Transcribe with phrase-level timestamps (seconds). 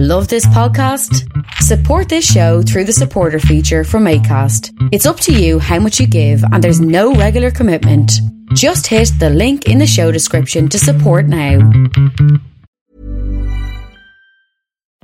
[0.00, 1.28] Love this podcast?
[1.54, 4.70] Support this show through the supporter feature from ACAST.
[4.92, 8.12] It's up to you how much you give, and there's no regular commitment.
[8.54, 11.68] Just hit the link in the show description to support now.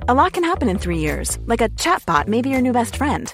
[0.07, 2.95] A lot can happen in three years, like a chatbot may be your new best
[2.95, 3.33] friend.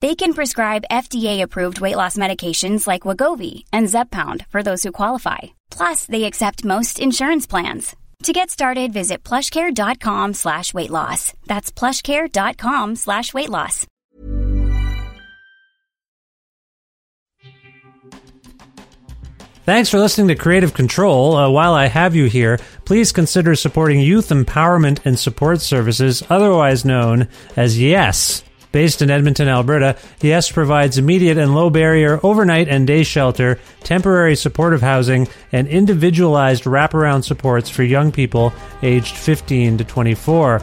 [0.00, 5.38] They can prescribe FDA-approved weight loss medications like Wegovy and Zepbound for those who qualify.
[5.70, 7.96] Plus, they accept most insurance plans.
[8.24, 11.32] To get started, visit plushcare.com slash weight loss.
[11.46, 13.86] That's plushcare.com slash weight loss.
[19.64, 21.36] Thanks for listening to Creative Control.
[21.36, 26.84] Uh, while I have you here, please consider supporting Youth Empowerment and Support Services, otherwise
[26.84, 28.42] known as YES.
[28.72, 34.36] Based in Edmonton, Alberta, YES provides immediate and low barrier overnight and day shelter, temporary
[34.36, 40.62] supportive housing, and individualized wraparound supports for young people aged 15 to 24.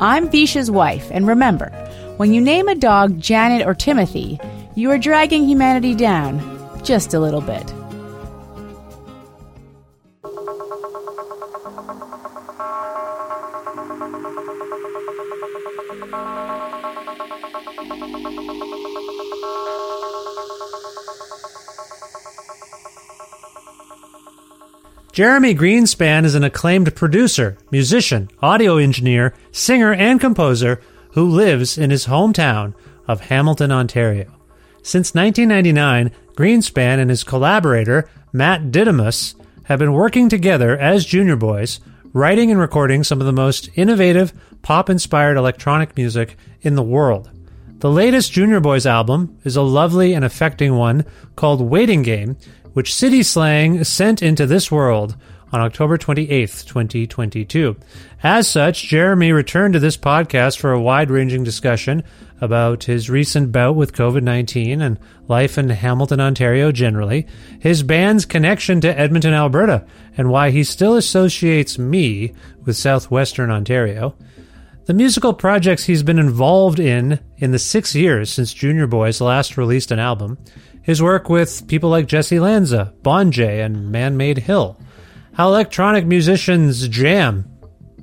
[0.00, 1.70] I'm Visha's wife, and remember,
[2.18, 4.38] when you name a dog Janet or Timothy,
[4.74, 6.38] you are dragging humanity down
[6.84, 7.72] just a little bit.
[25.16, 30.78] Jeremy Greenspan is an acclaimed producer, musician, audio engineer, singer, and composer
[31.12, 32.74] who lives in his hometown
[33.08, 34.30] of Hamilton, Ontario.
[34.82, 41.80] Since 1999, Greenspan and his collaborator, Matt Didymus, have been working together as Junior Boys,
[42.12, 47.30] writing and recording some of the most innovative, pop inspired electronic music in the world.
[47.78, 51.06] The latest Junior Boys album is a lovely and affecting one
[51.36, 52.36] called Waiting Game,
[52.76, 55.16] which City Slang sent into this world
[55.50, 57.74] on October 28th, 2022.
[58.22, 62.04] As such, Jeremy returned to this podcast for a wide ranging discussion
[62.38, 67.26] about his recent bout with COVID 19 and life in Hamilton, Ontario generally,
[67.58, 72.34] his band's connection to Edmonton, Alberta, and why he still associates me
[72.66, 74.14] with southwestern Ontario.
[74.84, 79.56] The musical projects he's been involved in in the six years since Junior Boys last
[79.56, 80.36] released an album,
[80.86, 84.78] his work with people like Jessy Lanza, Bonjay, and Man Made Hill,
[85.32, 87.44] how electronic musicians jam,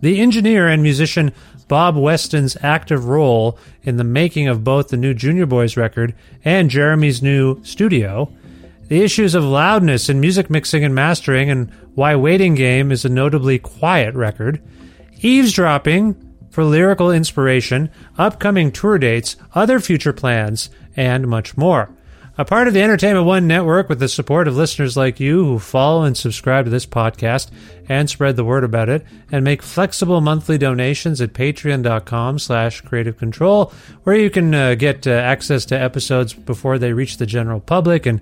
[0.01, 1.31] the engineer and musician
[1.69, 6.13] Bob Weston's active role in the making of both the new Junior Boys record
[6.43, 8.29] and Jeremy's new studio,
[8.89, 13.09] the issues of loudness in music mixing and mastering, and why Waiting Game is a
[13.09, 14.61] notably quiet record,
[15.21, 21.89] eavesdropping for lyrical inspiration, upcoming tour dates, other future plans, and much more.
[22.35, 25.59] A part of the Entertainment One network with the support of listeners like you who
[25.59, 27.51] follow and subscribe to this podcast
[27.87, 33.17] and spread the word about it and make flexible monthly donations at patreon.com slash creative
[33.17, 33.71] control
[34.01, 38.07] where you can uh, get uh, access to episodes before they reach the general public
[38.07, 38.19] and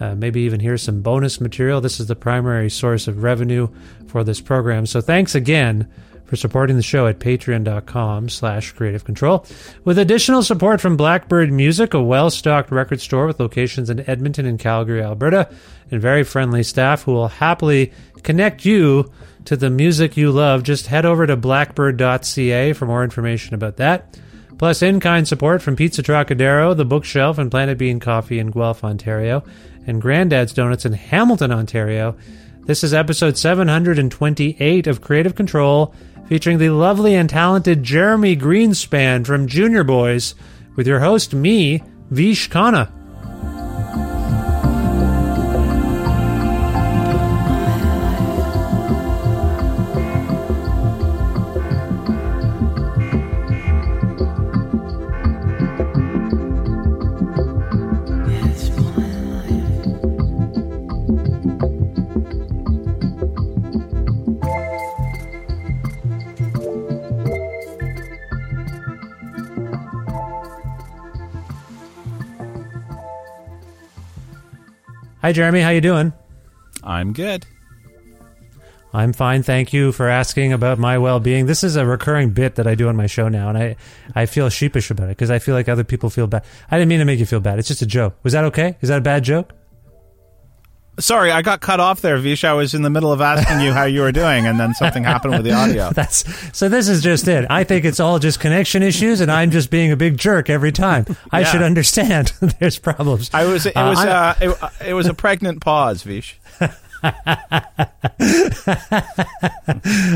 [0.00, 1.80] uh, maybe even hear some bonus material.
[1.80, 3.68] This is the primary source of revenue
[4.08, 4.86] for this program.
[4.86, 5.88] So thanks again
[6.32, 9.44] for supporting the show at patreon.com slash creative control.
[9.84, 14.58] With additional support from Blackbird Music, a well-stocked record store with locations in Edmonton and
[14.58, 15.50] Calgary, Alberta,
[15.90, 17.92] and very friendly staff who will happily
[18.22, 19.12] connect you
[19.44, 20.62] to the music you love.
[20.62, 24.18] Just head over to blackbird.ca for more information about that.
[24.56, 28.84] Plus, in kind support from Pizza Trocadero, The Bookshelf, and Planet Bean Coffee in Guelph,
[28.84, 29.44] Ontario,
[29.86, 32.16] and Granddad's Donuts in Hamilton, Ontario.
[32.64, 35.92] This is episode 728 of Creative Control,
[36.32, 40.34] featuring the lovely and talented Jeremy Greenspan from Junior Boys,
[40.76, 43.01] with your host, me, Vish Khanna.
[75.22, 75.60] Hi, Jeremy.
[75.60, 76.12] How you doing?
[76.82, 77.46] I'm good.
[78.92, 79.44] I'm fine.
[79.44, 81.46] Thank you for asking about my well-being.
[81.46, 83.76] This is a recurring bit that I do on my show now, and I,
[84.16, 86.44] I feel sheepish about it because I feel like other people feel bad.
[86.72, 87.60] I didn't mean to make you feel bad.
[87.60, 88.16] It's just a joke.
[88.24, 88.76] Was that okay?
[88.80, 89.52] Is that a bad joke?
[90.98, 92.44] Sorry, I got cut off there, Vish.
[92.44, 95.04] I was in the middle of asking you how you were doing, and then something
[95.04, 95.90] happened with the audio.
[95.94, 96.22] That's
[96.56, 96.68] so.
[96.68, 97.46] This is just it.
[97.48, 100.70] I think it's all just connection issues, and I'm just being a big jerk every
[100.70, 101.06] time.
[101.30, 101.46] I Yeah.
[101.46, 102.32] should understand.
[102.60, 103.30] There's problems.
[103.32, 103.64] I was.
[103.66, 103.98] It Uh, was.
[103.98, 104.34] I- Uh,
[104.82, 106.38] it, it was a pregnant pause, Vish.
[106.62, 106.70] All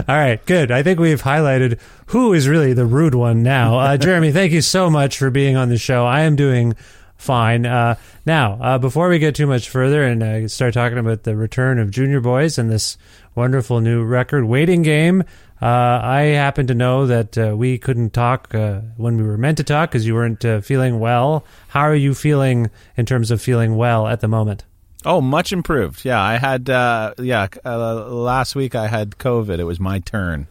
[0.09, 0.71] right, good.
[0.71, 3.79] I think we've highlighted who is really the rude one now.
[3.79, 6.05] Uh, Jeremy, thank you so much for being on the show.
[6.07, 6.75] I am doing
[7.17, 7.67] fine.
[7.67, 11.37] Uh, now, uh, before we get too much further and uh, start talking about the
[11.37, 12.97] return of Junior Boys and this
[13.35, 15.23] wonderful new record, Waiting Game,
[15.61, 15.67] uh,
[16.03, 19.65] I happen to know that uh, we couldn't talk uh, when we were meant to
[19.65, 21.45] talk because you weren't uh, feeling well.
[21.69, 24.65] How are you feeling in terms of feeling well at the moment?
[25.05, 26.05] Oh, much improved.
[26.05, 26.69] Yeah, I had.
[26.69, 29.59] Uh, yeah, uh, last week I had COVID.
[29.59, 30.49] It was my turn,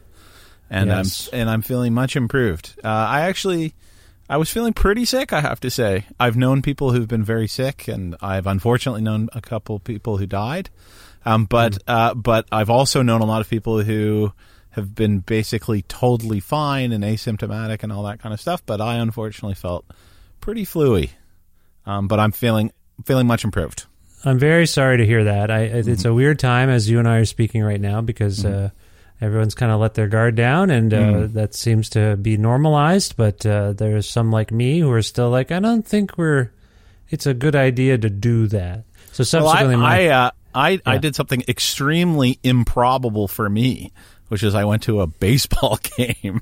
[0.70, 1.28] and Yes.
[1.32, 2.74] I'm and I'm feeling much improved.
[2.82, 3.74] Uh, I actually,
[4.28, 5.32] I was feeling pretty sick.
[5.32, 9.28] I have to say, I've known people who've been very sick, and I've unfortunately known
[9.32, 10.68] a couple people who died.
[11.24, 14.32] Um, but uh, but I've also known a lot of people who
[14.70, 18.64] have been basically totally fine and asymptomatic and all that kind of stuff.
[18.66, 19.84] But I unfortunately felt
[20.40, 21.10] pretty fluey.
[21.86, 22.72] Um, but I'm feeling
[23.04, 23.86] feeling much improved.
[24.24, 25.50] I'm very sorry to hear that.
[25.50, 28.44] I, it- It's a weird time as you and I are speaking right now because
[28.44, 28.70] uh,
[29.20, 33.16] everyone's kind of let their guard down, and uh, that seems to be normalized.
[33.16, 36.50] But uh, there's some like me who are still like, I don't think we're.
[37.08, 38.82] It's a good idea to do that.
[39.12, 43.92] So Well, I subsequently, my, I, uh, I, I did something extremely improbable for me,
[44.28, 46.40] which is I went to a baseball game,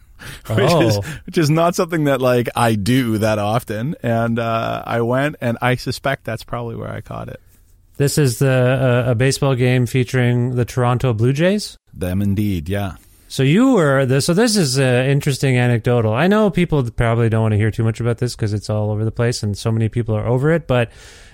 [0.49, 1.03] which is Oh.
[1.27, 3.95] which is not something that like I do that often.
[4.03, 7.41] And uh, I went, and I suspect that's probably where I caught it.
[7.97, 11.77] This is the uh, a baseball game featuring the Toronto Blue Jays.
[11.93, 12.97] Them indeed, yeah.
[13.29, 16.13] So you were the, so this is uh, interesting anecdotal.
[16.13, 18.91] I know people probably don't want to hear too much about this because it's all
[18.91, 20.69] over the place and so many people are over it.
[20.69, 20.93] But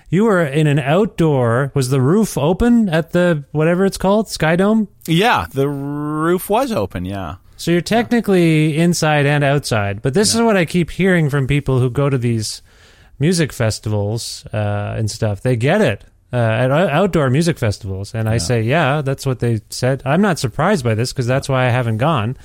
[0.09, 1.71] you were in an outdoor.
[1.75, 4.87] Was the roof open at the whatever it's called Sky Dome?
[5.05, 7.05] Yeah, the roof was open.
[7.05, 7.35] Yeah.
[7.57, 10.01] So you're technically inside and outside.
[10.01, 12.63] But this is what I keep hearing from people who go to these
[13.19, 15.41] music festivals uh, and stuff.
[15.41, 16.03] They get it.
[16.33, 20.01] Uh, at outdoor music festivals, and I say, yeah, that's what they said.
[20.05, 22.37] I'm not surprised by this because that's why I haven't gone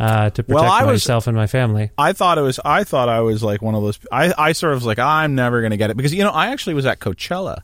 [0.00, 1.90] uh, to protect Well, I was- myself and my family.
[1.96, 2.58] I thought it was.
[2.64, 3.98] I thought I was like one of those.
[4.10, 6.30] I, I sort of was like I'm never going to get it because you know
[6.30, 7.58] I actually was at Coachella.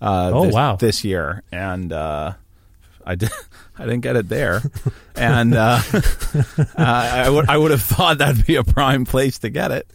[0.00, 0.76] Uh, Oh, this, wow.
[0.76, 2.32] This year, and uh,
[3.04, 3.30] I did.
[3.78, 4.62] I didn't get it there,
[5.16, 9.48] and uh, uh, I would I would have thought that'd be a prime place to
[9.50, 9.86] get it.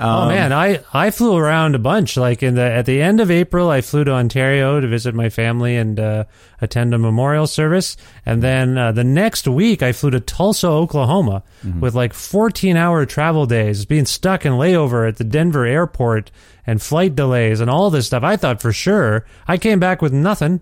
[0.00, 2.16] Oh Um, man, I, I flew around a bunch.
[2.16, 5.28] Like in the at the end of April, I flew to Ontario to visit my
[5.28, 6.24] family and uh,
[6.60, 11.42] attend a memorial service, and then uh, the next week I flew to Tulsa, Oklahoma,
[11.66, 11.80] Mm-hmm.
[11.80, 16.30] with like fourteen hour travel days, being stuck in layover at the Denver airport
[16.64, 18.22] and flight delays and all this stuff.
[18.22, 20.60] I thought for sure I came back with nothing,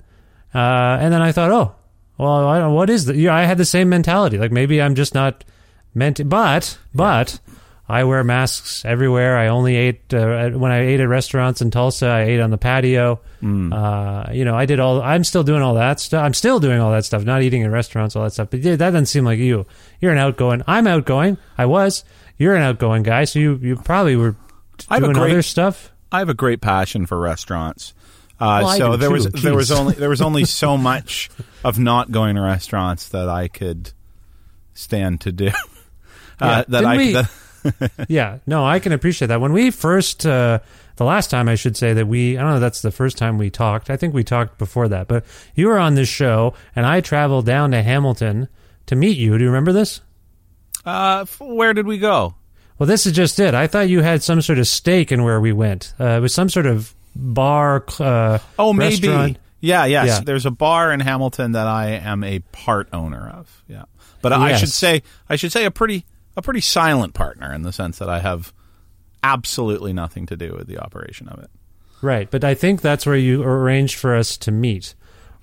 [0.55, 1.75] uh, and then I thought, oh,
[2.17, 3.17] well, I don't, what is that?
[3.17, 4.39] Yeah, I had the same mentality.
[4.39, 5.45] Like maybe I'm just not
[5.95, 7.39] meant to, but but
[7.89, 9.37] I wear masks everywhere.
[9.39, 12.07] I only ate uh, when I ate at restaurants in Tulsa.
[12.09, 13.21] I ate on the patio.
[13.43, 15.01] Uh, you know, I did all.
[15.03, 16.25] I'm still doing all that stuff.
[16.25, 17.23] I'm still doing all that stuff.
[17.25, 18.49] Not eating in restaurants, all that stuff.
[18.51, 19.67] But yeah, that doesn't seem like you.
[20.01, 20.63] You're an outgoing.
[20.67, 21.39] I'm outgoing.
[21.57, 22.05] I was.
[22.39, 23.25] You're an outgoing guy.
[23.25, 24.35] So you you probably were
[24.89, 25.93] I have a doing great- other stuff.
[26.11, 27.95] I have a great passion for restaurants.
[28.41, 31.31] Uh, Well, so there too, was there was only there was only so much
[31.65, 33.93] of not going to restaurants that I could
[34.75, 35.51] stand to do.
[36.39, 37.31] Yeah, Uh, that didn't I we- that,
[38.09, 39.41] Yeah, no, I can appreciate that.
[39.41, 40.59] When we first, uh,
[40.97, 43.39] the last time I should say that we, I don't know, that's the first time
[43.39, 43.91] we talked.
[43.91, 47.47] I think we talked before that, but you were on this show and I traveled
[47.47, 48.49] down to Hamilton
[48.87, 49.37] to meet you.
[49.37, 50.01] Do you remember this?
[50.85, 52.35] uh, f- where did we go?
[52.79, 53.55] Well, this is just it.
[53.55, 55.95] I thought you had some sort of stake in where we went.
[55.99, 59.09] Uh, it was some sort of bar, uh, Oh, maybe.
[59.09, 59.39] restaurant.
[59.61, 60.07] Yeah, yes.
[60.07, 60.21] Yeah.
[60.21, 63.63] There's a bar in Hamilton that I am a part owner of.
[63.67, 63.85] Yeah,
[64.23, 64.61] but I Yes.
[64.61, 66.05] should say I should say a pretty
[66.37, 68.53] a pretty silent partner in the sense that I have
[69.23, 71.51] absolutely nothing to do with the operation of it.
[72.03, 74.95] Right, but I think that's where you arranged for us to meet.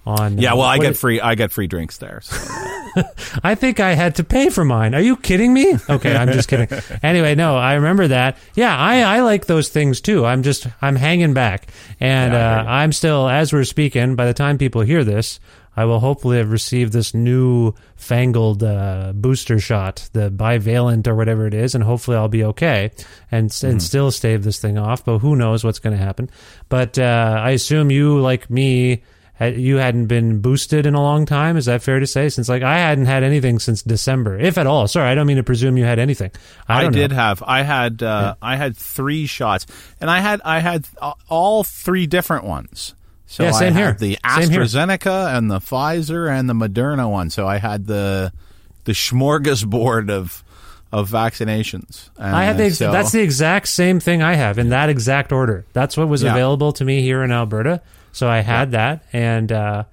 [0.05, 2.19] On Yeah, uh, well, I get it- free I get free drinks there.
[2.21, 2.35] So.
[3.43, 4.93] I think I had to pay for mine.
[4.93, 5.77] Are you kidding me?
[5.89, 6.67] Okay, I'm just kidding.
[7.01, 8.37] Anyway, no, I remember that.
[8.53, 10.25] Yeah, I, I like those things too.
[10.25, 11.67] I'm just I'm hanging back,
[12.01, 12.65] and Yeah, uh.
[12.65, 14.15] I'm still as we're speaking.
[14.15, 15.39] By the time people hear this,
[15.75, 21.47] I will hopefully have received this new fangled uh, booster shot, the bivalent or whatever
[21.47, 22.91] it is, and hopefully I'll be okay
[23.31, 23.67] and Mm-hmm.
[23.67, 25.03] and still stave this thing off.
[25.03, 26.29] But who knows what's going to happen?
[26.69, 29.03] But uh, I assume you, like me,
[29.41, 31.57] you hadn't been boosted in a long time.
[31.57, 32.29] Is that fair to say?
[32.29, 34.87] Since like I hadn't had anything since December, if at all.
[34.87, 36.31] Sorry, I don't mean to presume you had anything.
[36.67, 37.17] I, I, did know.
[37.17, 37.43] have.
[37.45, 38.01] I had.
[38.03, 39.65] Uh, I had three shots,
[39.99, 40.41] and I had.
[40.45, 40.87] I had
[41.29, 42.93] all three different ones.
[43.33, 43.85] So Yeah, same I here.
[43.87, 44.61] had the Same here.
[44.61, 47.31] AstraZeneca and the Pfizer and the Moderna one.
[47.31, 48.31] So I had the
[48.83, 50.43] the smorgasbord of
[50.91, 52.09] of vaccinations.
[52.19, 55.31] And I had the so- that's the exact same thing I have in that exact
[55.31, 55.65] order.
[55.73, 56.31] That's what was Yeah.
[56.31, 57.81] available to me here in Alberta.
[58.11, 59.85] So I had that, and uh,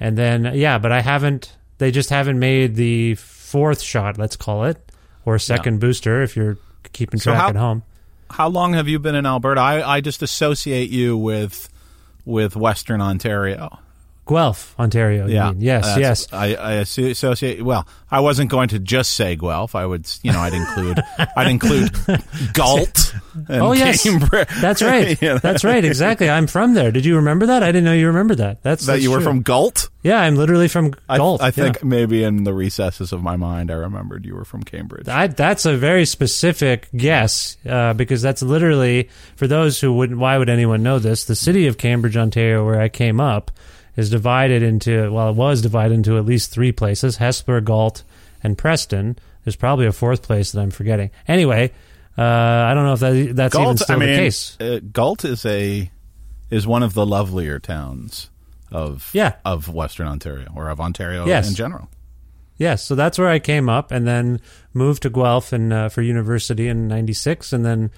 [0.00, 1.52] and then yeah, but I haven't.
[1.76, 4.16] They just haven't made the fourth shot.
[4.16, 4.78] Let's call it
[5.26, 6.56] or second booster if you're
[6.94, 7.82] keeping So track how- at home.
[8.30, 9.60] How long have you been in Alberta?
[9.60, 11.68] I, I just associate you with
[12.26, 13.78] with Western Ontario.
[14.28, 15.26] Guelph, Ontario.
[15.28, 15.60] you mean.
[15.60, 16.32] Yes, That's- yes.
[16.32, 17.62] I, I associate.
[17.62, 19.76] Well, I wasn't going to just say Guelph.
[19.76, 21.00] I would, you know, I'd include,
[21.36, 21.92] I'd include
[22.52, 23.14] Galt.
[23.48, 24.48] Oh yes, Cambridge.
[24.60, 25.20] that's right.
[25.20, 25.84] You know, That's right.
[25.84, 26.28] Exactly.
[26.28, 26.90] I'm from there.
[26.90, 27.62] Did you remember that?
[27.62, 28.62] I didn't know you remember that.
[28.62, 29.88] That's that that's you were from Galt.
[30.02, 31.42] Yeah, I'm literally from I, Galt.
[31.42, 31.88] I think yeah.
[31.88, 35.08] maybe in the recesses of my mind, I remembered you were from Cambridge.
[35.08, 40.18] I, that's a very specific guess uh, because that's literally for those who wouldn't.
[40.18, 41.24] Why would anyone know this?
[41.24, 43.50] The city of Cambridge, Ontario, where I came up,
[43.96, 48.02] is divided into well, it was divided into at least three places: Hespeler, Galt,
[48.42, 49.18] and Preston.
[49.44, 51.10] There's probably a fourth place that I'm forgetting.
[51.28, 51.72] Anyway,
[52.18, 54.56] uh, I don't know if that, that's even still I mean, the case.
[54.60, 55.90] Uh, Galt is a
[56.50, 58.30] is one of the lovelier towns
[58.70, 59.34] of Yeah.
[59.44, 61.48] of Western Ontario or of Ontario Yes.
[61.48, 61.88] in general.
[62.58, 64.40] Yes, so that's where I came up, and then
[64.72, 67.90] moved to Guelph and uh, for university in '96, and then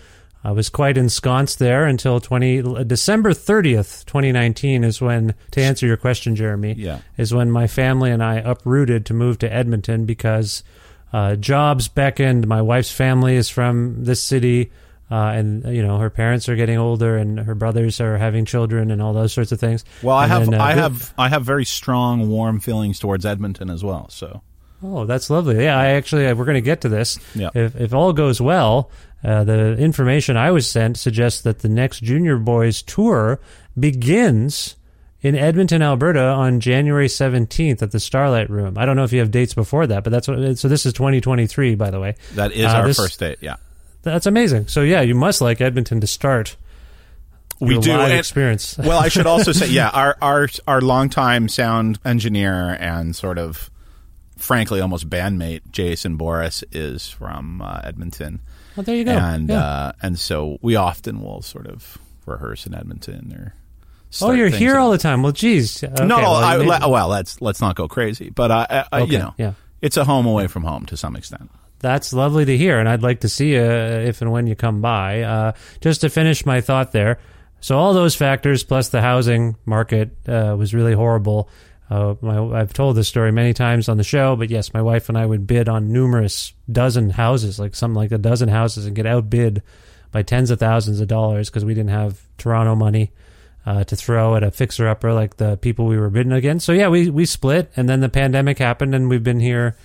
[0.42, 5.87] I was quite ensconced there until 20 uh, December 30th, 2019 is when to answer
[5.87, 6.75] your question, Jeremy.
[6.76, 7.00] Yeah.
[7.16, 10.64] is when my family and I uprooted to move to Edmonton because
[11.12, 12.46] uh, jobs beckoned.
[12.46, 14.70] My wife's family is from this city.
[15.10, 18.90] Uh, and you know her parents are getting older, and her brothers are having children,
[18.90, 19.82] and all those sorts of things.
[20.02, 23.24] Well, I And have then, uh, I have I have very strong warm feelings towards
[23.24, 24.10] Edmonton as well.
[24.10, 24.42] So
[24.82, 25.64] Oh, that's lovely.
[25.64, 27.18] Yeah, I actually uh, we're going to get to this.
[27.34, 27.48] Yeah.
[27.54, 28.90] If if all goes well,
[29.24, 33.40] uh, the information I was sent suggests that the next Junior Boys tour
[33.80, 34.76] begins
[35.20, 38.78] in Edmonton, Alberta, on January seventeenth at the Starlight Room.
[38.78, 40.58] I don't know if you have dates before that, but that's what.
[40.58, 42.14] So this is twenty twenty three, by the way.
[42.34, 43.38] that is Uh, our this- first date.
[43.40, 43.56] Yeah,
[44.02, 44.68] That's amazing.
[44.68, 46.56] So yeah, you must like Edmonton to start.
[47.60, 48.78] we do live experience.
[48.82, 53.70] well, I should also say, yeah, our our our longtime sound engineer and sort of,
[54.37, 58.40] frankly, almost bandmate Jason Boris is from uh, Edmonton,
[58.76, 59.10] well, there you go.
[59.10, 59.58] and Yeah.
[59.64, 63.54] uh, and so we often will sort of rehearse in Edmonton or.
[64.22, 64.82] Oh, you're here up.
[64.82, 65.22] all the time.
[65.22, 65.82] Well, geez.
[65.84, 68.66] Okay, no, well, I, you may- le- well, let's let's not go crazy, but uh,
[68.70, 69.52] uh, Okay, you know, yeah.
[69.82, 71.50] it's a home away from home to some extent.
[71.80, 74.80] That's lovely to hear, and I'd like to see you if and when you come
[74.80, 75.22] by.
[75.22, 77.18] Uh, just to finish my thought there,
[77.60, 81.48] so all those factors plus the housing market uh, was really horrible.
[81.90, 85.08] Uh, my, I've told this story many times on the show, but yes, my wife
[85.08, 88.94] and I would bid on numerous dozen houses, like something like a dozen houses, and
[88.96, 89.62] get outbid
[90.10, 93.12] by tens of thousands of dollars because we didn't have Toronto money
[93.68, 96.64] uh, to throw at a fixer upper like the people we were bidding against.
[96.64, 99.76] So yeah, we we split, and then the pandemic happened, and we've been here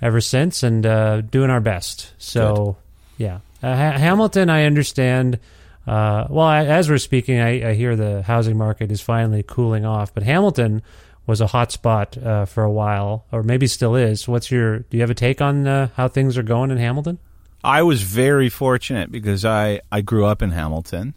[0.00, 2.12] ever since and uh, doing our best.
[2.18, 2.76] So
[3.18, 5.40] yeah, uh, ha- Hamilton, I understand.
[5.84, 9.84] Uh, well, I, as we're speaking, I, I hear the housing market is finally cooling
[9.84, 10.80] off, but Hamilton
[11.26, 14.28] was a hot spot uh, for a while, or maybe still is.
[14.28, 14.78] What's your?
[14.78, 17.18] Do you have a take on uh, how things are going in Hamilton?
[17.64, 21.14] I was very fortunate because I, I grew up in Hamilton,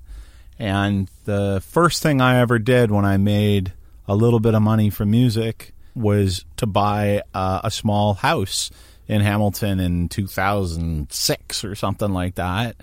[0.60, 3.74] And the first thing I ever did when I made
[4.08, 8.70] a little bit of money from music was to buy uh, a small house
[9.08, 12.76] in Hamilton in 2006 or something like that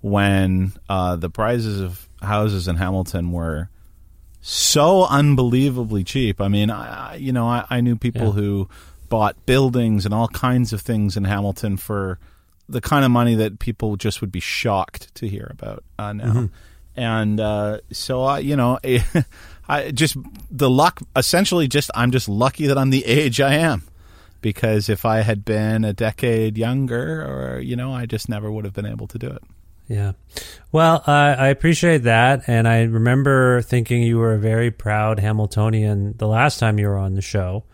[0.00, 3.68] when uh, the prices of houses in Hamilton were
[4.40, 6.40] so unbelievably cheap.
[6.40, 8.32] I mean, I, you know, I, I knew people Yeah.
[8.32, 8.68] who
[9.08, 12.18] bought buildings and all kinds of things in Hamilton for
[12.68, 16.48] the kind of money that people just would be shocked to hear about uh, now.
[17.00, 18.78] And uh, so, I, you know,
[19.68, 20.16] I just
[20.50, 21.00] the luck.
[21.16, 23.84] Essentially, just I'm just lucky that I'm the age I am.
[24.42, 28.64] Because if I had been a decade younger, or you know, I just never would
[28.66, 29.42] have been able to do it.
[29.88, 30.12] Yeah.
[30.72, 32.42] Well, uh, I appreciate that.
[32.46, 36.96] And I remember thinking you were a very proud Hamiltonian the last time you were
[36.98, 37.64] on the show.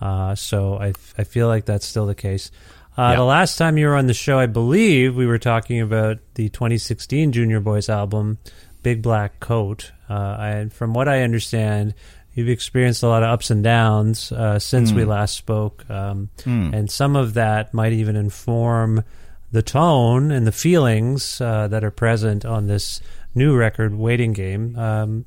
[0.00, 2.50] Uh, so I, I feel like that's still the case.
[2.96, 3.16] Uh, Yeah.
[3.16, 6.48] The last time you were on the show, I believe we were talking about the
[6.48, 8.38] 2016 Junior Boys album,
[8.84, 9.90] Big Black Coat.
[10.08, 11.94] Uh, and from what I understand,
[12.34, 15.84] you've experienced a lot of ups and downs uh, since we last spoke.
[15.90, 16.28] Um,
[16.74, 19.02] And some of that might even inform
[19.50, 23.00] the tone and the feelings uh, that are present on this
[23.34, 24.76] new record, Waiting Game.
[24.76, 25.24] Um,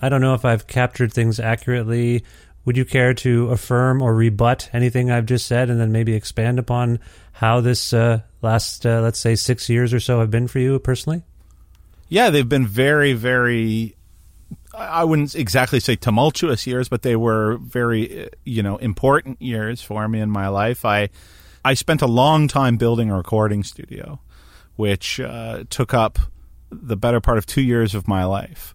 [0.00, 2.24] I don't know if I've captured things accurately.
[2.66, 6.58] Would you care to affirm or rebut anything I've just said and then maybe expand
[6.58, 6.98] upon
[7.32, 10.78] how this uh, last, uh, let's say, six years or so have been for you
[10.78, 11.22] personally?
[12.10, 13.96] Yeah, they've been very, very.
[14.74, 19.80] I wouldn't exactly say tumultuous years, but they were very, uh, you know, important years
[19.80, 20.84] for me in my life.
[20.84, 21.08] I,
[21.64, 24.20] I spent a long time building a recording studio,
[24.76, 26.18] which uh, took up
[26.70, 28.74] the better part of two years of my life.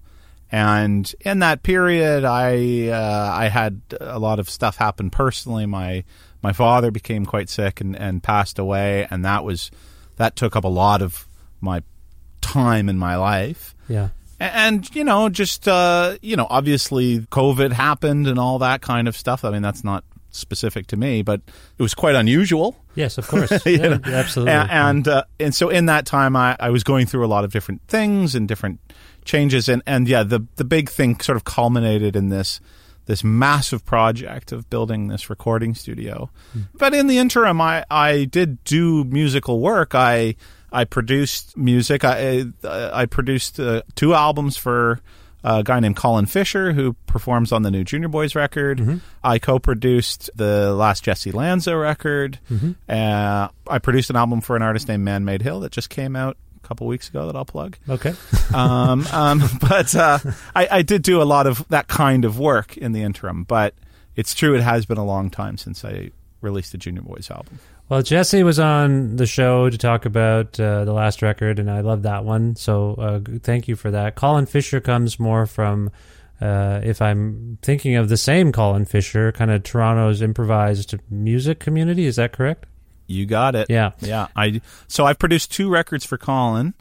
[0.50, 5.66] And in that period, I uh, I had a lot of stuff happen personally.
[5.66, 6.06] My
[6.42, 9.72] my father became quite sick and, and passed away, and that was
[10.16, 11.28] that took up a lot of
[11.60, 11.84] my
[12.46, 13.76] time in my life.
[13.88, 14.10] Yeah.
[14.40, 19.16] And you know, just uh, you know, obviously COVID happened and all that kind of
[19.16, 19.46] stuff.
[19.46, 21.42] I mean, that's not specific to me, but
[21.78, 22.76] it was quite unusual.
[22.96, 23.52] Yes, of course.
[23.66, 24.00] Yeah, know?
[24.06, 24.54] absolutely.
[24.54, 27.46] And and, uh, and so in that time, I, I was going through a lot
[27.46, 28.80] of different things and different
[29.24, 32.60] changes, and and yeah, the the big thing sort of culminated in this
[33.06, 36.30] this massive project of building this recording studio.
[36.74, 39.96] But in the interim, I I did do musical work.
[39.96, 40.36] I
[40.76, 42.04] I produced music.
[42.04, 45.00] I I produced uh, two albums for
[45.44, 48.80] a guy named Colin Fisher who performs on the new Junior Boys record.
[49.24, 52.40] I co-produced the last Jessy Lanza record.
[52.90, 56.16] Uh, I produced an album for an artist named Man Made Hill that just came
[56.16, 57.78] out a couple weeks ago that I'll plug.
[57.88, 58.14] okay.
[58.54, 60.18] um, um, but uh,
[60.56, 63.44] I, I did do a lot of that kind of work in the interim.
[63.44, 63.76] But
[64.16, 66.10] it's true, it has been a long time since I
[66.42, 67.60] released the Junior Boys album.
[67.88, 71.82] Well, Jessy was on the show to talk about uh, the last record, and I
[71.82, 72.56] love that one.
[72.56, 74.16] So uh, thank you for that.
[74.16, 75.92] Colin Fisher comes more from,
[76.42, 82.08] uh, if I'm thinking of the same Colin Fisher, kind of Toronto's improvised music community.
[82.08, 82.66] Is that correct?
[83.06, 83.68] You got it.
[83.70, 83.92] Yeah.
[84.00, 84.30] Yeah.
[84.36, 86.74] I so I've produced two records for Colin,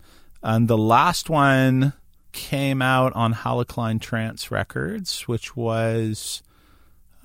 [0.43, 1.93] and the last one
[2.33, 6.43] came out on Halocline Trance Records, which was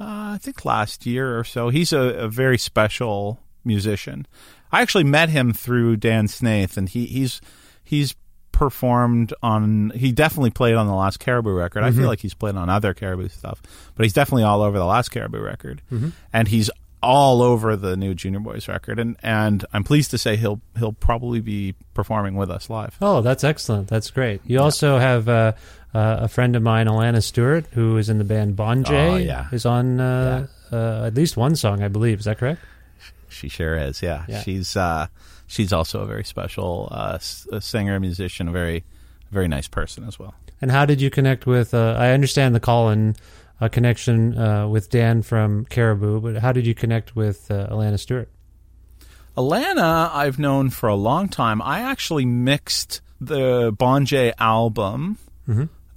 [0.02, 1.70] uh, I think last year or so.
[1.70, 4.28] He's a, a very special musician.
[4.72, 7.42] I actually met him through Dan Snaith, and he, he's
[7.84, 8.16] he's
[8.52, 9.92] performed on.
[9.96, 11.84] He definitely played on the last Caribou record.
[11.84, 13.62] I feel like he's played on other Caribou stuff,
[13.96, 15.82] but he's definitely all over the last Caribou record,
[16.34, 16.70] and he's
[17.02, 19.00] all over the new Junior Boys record.
[19.00, 22.98] And and I'm pleased to say he'll he'll probably be performing with us live.
[23.02, 23.88] Oh, that's excellent.
[23.88, 24.42] That's great.
[24.46, 25.54] You also have uh,
[25.94, 29.14] uh, a friend of mine, Alanna Stuart, who is in the band Bonjay.
[29.14, 29.48] Oh, yeah.
[29.52, 32.20] Is on uh, uh, at least one song, I believe.
[32.20, 32.62] Is that correct?
[33.30, 34.02] She sure is.
[34.02, 34.42] Yeah, Yeah.
[34.42, 35.08] she's uh,
[35.48, 38.84] she's also a very special uh, s- a singer, musician, a very
[39.32, 40.34] very nice person as well.
[40.62, 41.74] And how did you connect with?
[41.74, 43.16] Uh, I understand the Colin
[43.62, 47.98] uh, connection uh, with Dan from Caribou, but how did you connect with uh, Alanna
[48.00, 48.30] Stuart?
[49.38, 51.62] Alanna, I've known for a long time.
[51.62, 55.18] I actually mixed the Bonjay album,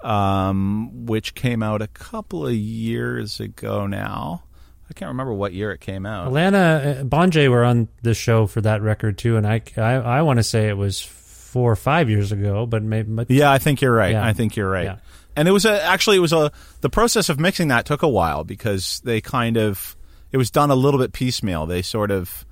[0.02, 4.44] um, which came out a couple of years ago now.
[4.90, 6.30] I can't remember what year it came out.
[6.30, 10.22] Alanna, uh, Bon were on the show for that record too, and I, I, I
[10.22, 13.10] want to say it was four or five years ago, but maybe.
[13.10, 14.12] But Yeah, I think you're right.
[14.12, 14.26] Yeah.
[14.26, 14.84] I think you're right.
[14.84, 14.96] Yeah.
[15.36, 18.08] And it was a, actually it was a the process of mixing that took a
[18.08, 19.96] while because they kind of
[20.30, 21.66] it was done a little bit piecemeal.
[21.66, 22.44] They sort of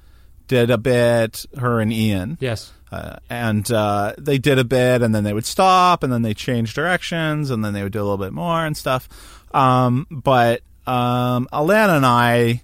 [0.47, 2.37] did a bit her and Ian.
[2.41, 2.73] Yes.
[2.93, 6.35] Uh, and uh, they did a bit, and then they would stop, and then they
[6.35, 9.09] change directions, and then they would do a little bit more and stuff.
[9.55, 12.63] Um, but um, Alanna and I,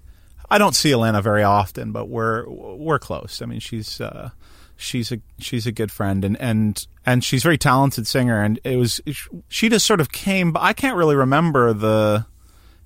[0.50, 3.40] I don't see Alanna very often, but we're we're close.
[3.40, 4.30] I mean, she's uh,
[4.76, 8.42] she's a she's a good friend and and and she's a very talented singer.
[8.42, 9.00] And it was
[9.48, 12.26] she just sort of came But I can't really remember the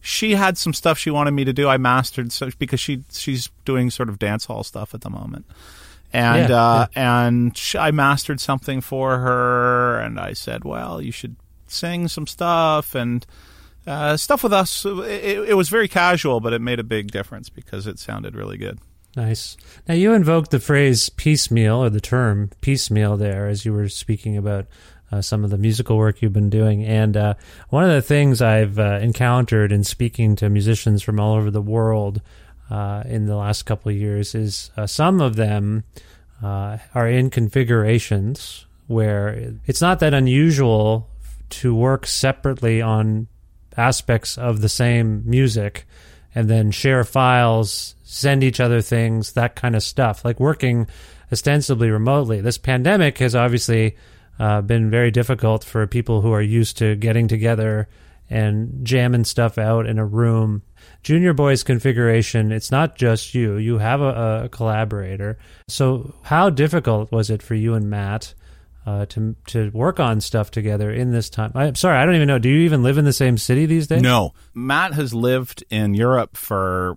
[0.02, 1.68] she had some stuff she wanted me to do.
[1.68, 5.46] I mastered so because she she's doing sort of dance hall stuff at the moment.
[6.12, 11.12] And Yeah, uh, and sh I mastered something for her and I said well you
[11.12, 12.94] should sing some stuff.
[12.94, 13.24] And
[13.86, 17.48] uh, stuff with us it, it was very casual but it made a big difference
[17.48, 18.78] because it sounded really good
[19.16, 19.56] Nice.
[19.88, 24.36] Now you invoked the phrase piecemeal or the term piecemeal there as you were speaking
[24.36, 24.66] about
[25.12, 26.84] uh, some of the musical work you've been doing.
[26.84, 27.34] And uh,
[27.70, 31.62] one of the things I've uh, encountered in speaking to musicians from all over the
[31.62, 32.20] world
[32.70, 35.82] uh, in the last couple of years is uh, some of them
[36.42, 41.08] uh, are in configurations where it's not that unusual
[41.48, 43.26] to work separately on
[43.80, 45.86] aspects of the same music
[46.34, 50.86] and then share files, send each other things, that kind of stuff, like working
[51.32, 52.40] ostensibly remotely.
[52.40, 53.96] This pandemic has obviously
[54.38, 57.88] uh, been very difficult for people who are used to getting together
[58.28, 60.62] and jamming stuff out in a room.
[61.02, 65.38] Junior Boy's configuration, it's not just you, you have a, a collaborator.
[65.68, 68.34] So, how difficult was it for you and Matt?
[68.86, 71.52] Uh, to to work on stuff together in this time.
[71.54, 72.38] I'm sorry, I don't even know.
[72.38, 74.00] Do you even live in the same city these days?
[74.00, 76.96] No, Matt has lived in Europe for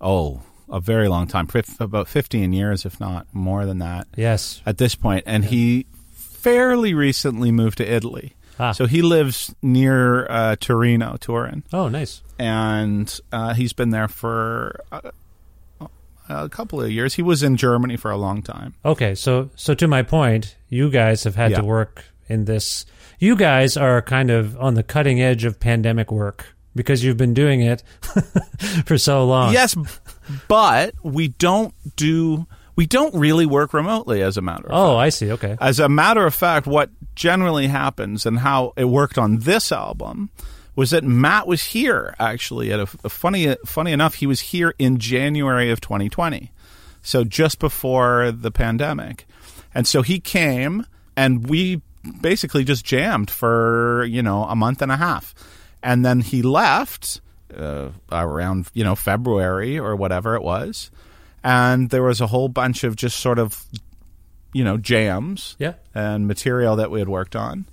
[0.00, 1.46] oh a very long time,
[1.80, 4.08] about fifteen years, if not more than that.
[4.16, 4.62] Yes.
[4.64, 8.34] at this point, and he fairly recently moved to Italy.
[8.58, 8.72] Ah.
[8.72, 12.22] So he lives near uh, Torino, Turin, Oh, nice.
[12.38, 15.10] and uh, he's been there for uh,
[16.28, 17.14] a couple of years.
[17.14, 18.74] He was in Germany for a long time.
[18.84, 21.58] Okay, so so to my point, you guys have had Yeah.
[21.58, 22.86] to work in this.
[23.18, 27.34] You guys are kind of on the cutting edge of pandemic work because you've been
[27.34, 27.82] doing it
[28.86, 29.52] for so long.
[29.52, 29.76] Yes,
[30.48, 34.22] but we don't do we don't really work remotely.
[34.22, 35.30] As a matter of Oh, I see.
[35.32, 35.56] Okay.
[35.60, 40.30] As a matter of fact, what generally happens and how it worked on this album
[40.74, 44.74] was that Matt was here actually at a, a funny funny enough he was here
[44.78, 46.50] in January of 2020.
[47.02, 49.26] So just before the pandemic.
[49.74, 51.82] And so he came and we
[52.20, 55.34] basically just jammed for, you know, a month and a half.
[55.82, 57.20] And then he left
[57.56, 60.90] uh, around, you know, February or whatever it was.
[61.44, 63.64] And there was a whole bunch of just sort of
[64.54, 65.74] you know jams Yeah.
[65.94, 67.64] and material that we had worked on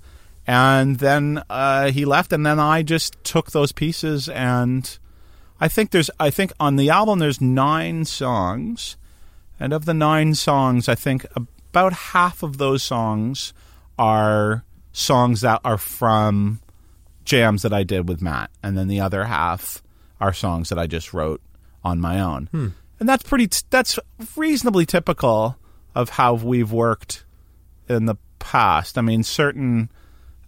[0.46, 4.98] and then uh, he left and then i just took those pieces and
[5.60, 8.96] i think there's i think on the album there's nine songs
[9.60, 11.26] and of the nine songs i think
[11.70, 13.52] about half of those songs
[13.98, 16.60] are songs that are from
[17.24, 19.82] jams that i did with matt and then the other half
[20.20, 21.40] are songs that i just wrote
[21.82, 22.68] on my own hmm.
[22.98, 23.98] and that's pretty t- that's
[24.36, 25.56] reasonably typical
[25.94, 27.24] of how we've worked
[27.88, 28.98] in the past.
[28.98, 29.90] I mean, certain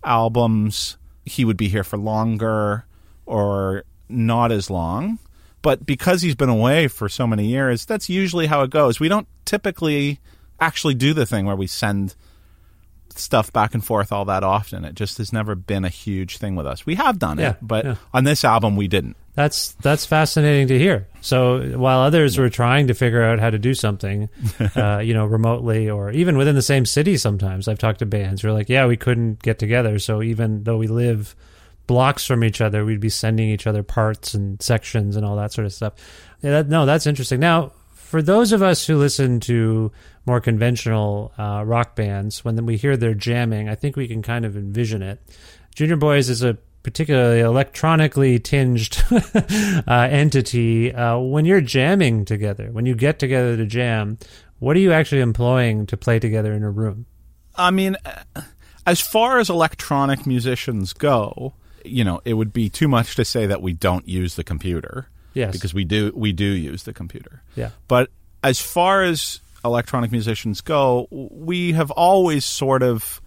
[0.04, 2.84] albums he would be here for longer
[3.26, 5.18] or not as long,
[5.62, 8.98] but because he's been away for so many years, that's usually how it goes.
[8.98, 10.18] We don't typically
[10.62, 12.14] actually do the thing where we send
[13.14, 14.84] stuff back and forth all that often.
[14.86, 16.86] It just has never been a huge thing with us.
[16.86, 17.94] We have done Yeah, it, but yeah.
[18.14, 19.16] on this album we didn't.
[19.34, 21.08] That's that's fascinating to hear.
[21.22, 24.28] So while others were trying to figure out how to do something,
[24.76, 28.42] uh, you know, remotely or even within the same city, sometimes I've talked to bands
[28.42, 31.34] who are like, "Yeah, we couldn't get together, so even though we live
[31.86, 35.52] blocks from each other, we'd be sending each other parts and sections and all that
[35.52, 35.94] sort of stuff."
[36.42, 37.40] Yeah, that, no, that's interesting.
[37.40, 39.90] Now, for those of us who listen to
[40.26, 44.44] more conventional uh, rock bands, when we hear their jamming, I think we can kind
[44.44, 45.20] of envision it.
[45.74, 49.02] Junior Boys is a particularly electronically tinged
[49.86, 50.92] uh, entity.
[50.92, 54.18] Uh, when you're jamming together, when you get together to jam,
[54.58, 57.06] what are you actually employing to play together in a room?
[57.54, 58.42] I mean, uh,
[58.86, 61.54] as far as electronic musicians go,
[61.84, 65.08] you know, it would be too much to say that we don't use the computer.
[65.34, 65.52] Yes.
[65.52, 67.42] Because we do we do use the computer.
[67.54, 67.70] Yeah.
[67.88, 68.10] But
[68.42, 73.20] as far as electronic musicians go, we have always sort of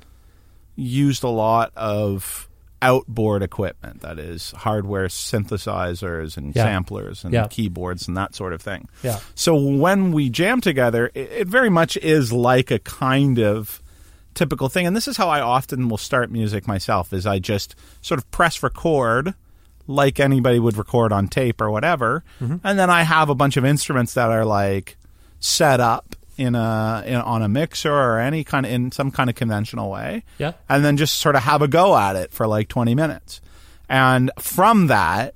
[0.75, 2.47] used a lot of
[2.81, 6.63] outboard equipment that is hardware synthesizers and Yeah.
[6.63, 7.47] samplers and Yeah.
[7.47, 8.87] keyboards and that sort of thing.
[9.01, 9.19] Yeah.
[9.33, 13.81] So when we jam together, it, it very much is like a kind of
[14.33, 14.85] typical thing.
[14.85, 18.29] And this is how I often will start music myself is I just sort of
[18.31, 19.33] press record
[19.87, 22.23] like anybody would record on tape or whatever.
[22.41, 22.57] Mm-hmm.
[22.63, 24.97] And then I have a bunch of instruments that are like
[25.39, 29.29] set up in a in, on a mixer or any kind of in some kind
[29.29, 30.23] of conventional way.
[30.37, 30.53] Yeah.
[30.69, 33.41] And then just sort of have a go at it for like 20 minutes.
[33.87, 35.35] And from that,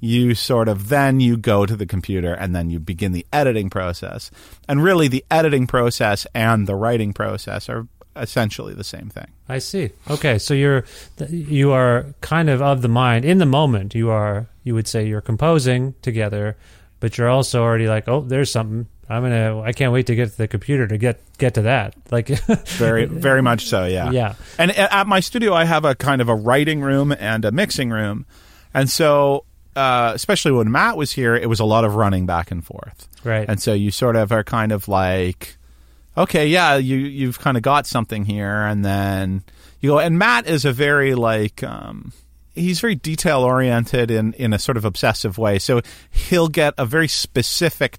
[0.00, 3.68] you sort of then you go to the computer and then you begin the editing
[3.70, 4.30] process.
[4.66, 9.28] And really, the editing process and the writing process are essentially the same thing.
[9.48, 9.90] I see.
[10.08, 10.84] Okay, so you're
[11.28, 13.94] you are kind of of the mind in the moment.
[13.94, 16.56] You are you would say you're composing together,
[16.98, 18.86] but you're also already like, oh, there's something.
[19.10, 19.60] I'm gonna.
[19.60, 21.94] I can't wait to get to the computer to get get to that.
[22.10, 22.28] Like
[22.68, 23.86] very very much so.
[23.86, 24.10] Yeah.
[24.10, 24.34] Yeah.
[24.58, 27.90] And at my studio, I have a kind of a writing room and a mixing
[27.90, 28.24] room,
[28.72, 29.44] and so
[29.74, 33.08] uh, especially when Matt was here, it was a lot of running back and forth.
[33.24, 33.48] Right.
[33.48, 35.56] And so you sort of are kind of like
[36.16, 39.42] okay, yeah, you you've kind of got something here, and then
[39.80, 39.98] you go.
[39.98, 42.12] And Matt is a very like um,
[42.54, 45.58] he's very detail oriented in in a sort of obsessive way.
[45.58, 47.98] So he'll get a very specific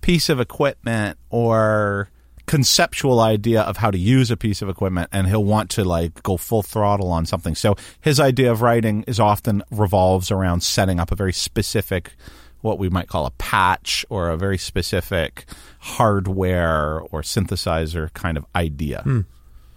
[0.00, 2.10] piece of equipment or
[2.46, 6.22] conceptual idea of how to use a piece of equipment and he'll want to like
[6.22, 7.54] go full throttle on something.
[7.54, 12.16] So his idea of writing is often revolves around setting up a very specific
[12.60, 15.44] what we might call a patch or a very specific
[15.78, 19.02] hardware or synthesizer kind of idea.
[19.02, 19.20] Hmm.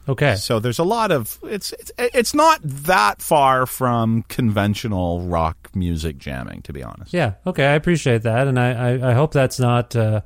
[0.09, 0.35] Okay.
[0.35, 6.17] So there's a lot of it's it's it's not that far from conventional rock music
[6.17, 7.13] jamming, to be honest.
[7.13, 7.33] Yeah.
[7.45, 7.65] Okay.
[7.65, 10.21] I appreciate that, and I I, I hope that's not uh,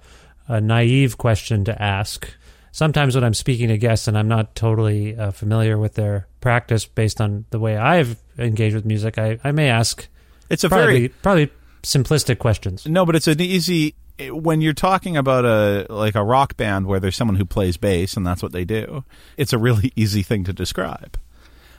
[0.48, 2.28] a naive question to ask.
[2.72, 6.86] Sometimes when I'm speaking to guests and I'm not totally uh, familiar with their practice
[6.86, 10.08] based on the way I've engaged with music, I, I may ask.
[10.50, 11.52] It's a probably, very probably
[11.84, 12.86] simplistic questions.
[12.86, 13.96] No, but it's an easy
[14.30, 18.16] when you're talking about a like a rock band where there's someone who plays bass
[18.16, 19.04] and that's what they do.
[19.38, 21.18] It's a really easy thing to describe.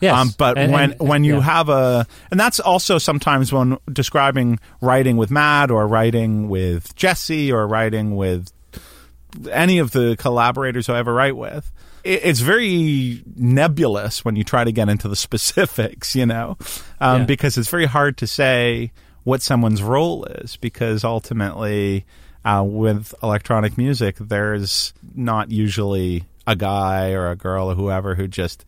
[0.01, 1.41] Yes, um, but and, when and, when you yeah.
[1.41, 7.51] have a and that's also sometimes when describing writing with Matt or writing with Jessy
[7.51, 8.53] or writing with
[9.51, 11.73] any of the collaborators I ever write with.
[12.05, 16.59] it- It's very nebulous when you try to get into the specifics, you know,
[17.01, 17.25] um, Yeah.
[17.27, 18.93] because it's very hard to say
[19.25, 22.05] what someone's role is because ultimately
[22.47, 28.29] uh, with electronic music there's not usually a guy or a girl or whoever who
[28.29, 28.65] just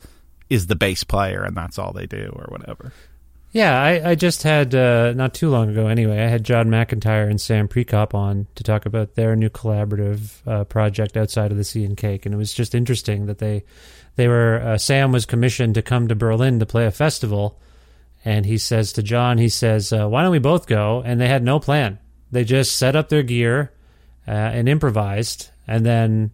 [0.51, 2.93] is the bass player and that's all they do or whatever
[3.51, 5.87] Yeah, I, I just had uh, not too long ago.
[5.87, 10.47] Anyway, I had John McEntire and Sam Prekop on to talk about their new collaborative
[10.47, 13.65] uh, project outside of the Sea and Cake, and it was just interesting that they
[14.17, 17.59] they were uh, Sam was commissioned to come to Berlin to play a festival,
[18.23, 21.29] and he says to John, he says, uh, "Why don't we both go?" And they
[21.29, 21.99] had no plan.
[22.31, 23.73] They just set up their gear
[24.27, 26.31] uh, and improvised, and then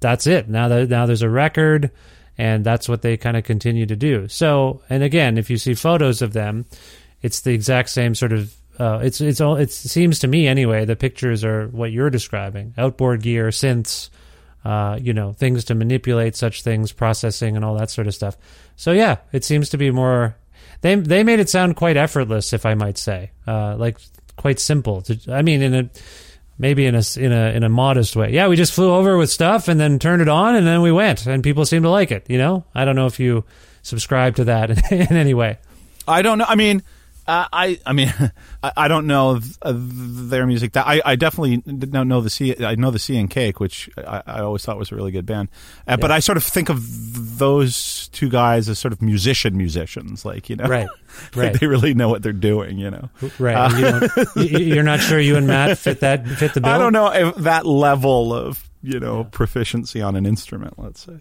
[0.00, 0.48] that's it.
[0.48, 1.90] Now that now there's a record,
[2.36, 4.28] and that's what they kind of continue to do.
[4.28, 6.66] So, and again, if you see photos of them,
[7.22, 8.54] it's the exact same sort of.
[8.78, 9.56] Uh, it's it's all.
[9.56, 10.84] It seems to me anyway.
[10.84, 14.10] The pictures are what you're describing: outboard gear, synths,
[14.64, 18.36] uh, you know, things to manipulate such things, processing, and all that sort of stuff.
[18.76, 20.36] So yeah, it seems to be more.
[20.80, 23.98] They they made it sound quite effortless, if I might say, uh, like
[24.38, 25.02] quite simple.
[25.02, 25.90] To, I mean, in a
[26.58, 28.32] maybe in a in a in a modest way.
[28.32, 30.92] Yeah, we just flew over with stuff and then turned it on and then we
[30.92, 32.24] went and people seemed to like it.
[32.28, 33.44] You know, I don't know if you
[33.82, 35.58] subscribe to that in, in any way.
[36.06, 36.46] I don't know.
[36.48, 36.82] I mean,
[37.28, 38.12] uh, I I mean,
[38.62, 40.72] I, I don't know th- uh, their music.
[40.72, 42.56] That I, I definitely don't know the sea.
[42.64, 45.26] I know the Sea and Cake, which I, I always thought was a really good
[45.26, 45.50] band.
[45.86, 50.24] Uh, But I sort of think of those two guys as sort of musician musicians,
[50.24, 50.88] like you know, Right,
[51.34, 52.78] Like, they really know what they're doing.
[52.78, 53.54] You know, Right.
[53.54, 56.70] Uh, you you're not sure you and Matt fit that fit the bill.
[56.72, 60.78] I don't know if that level of you know proficiency on an instrument.
[60.78, 61.20] Let's say.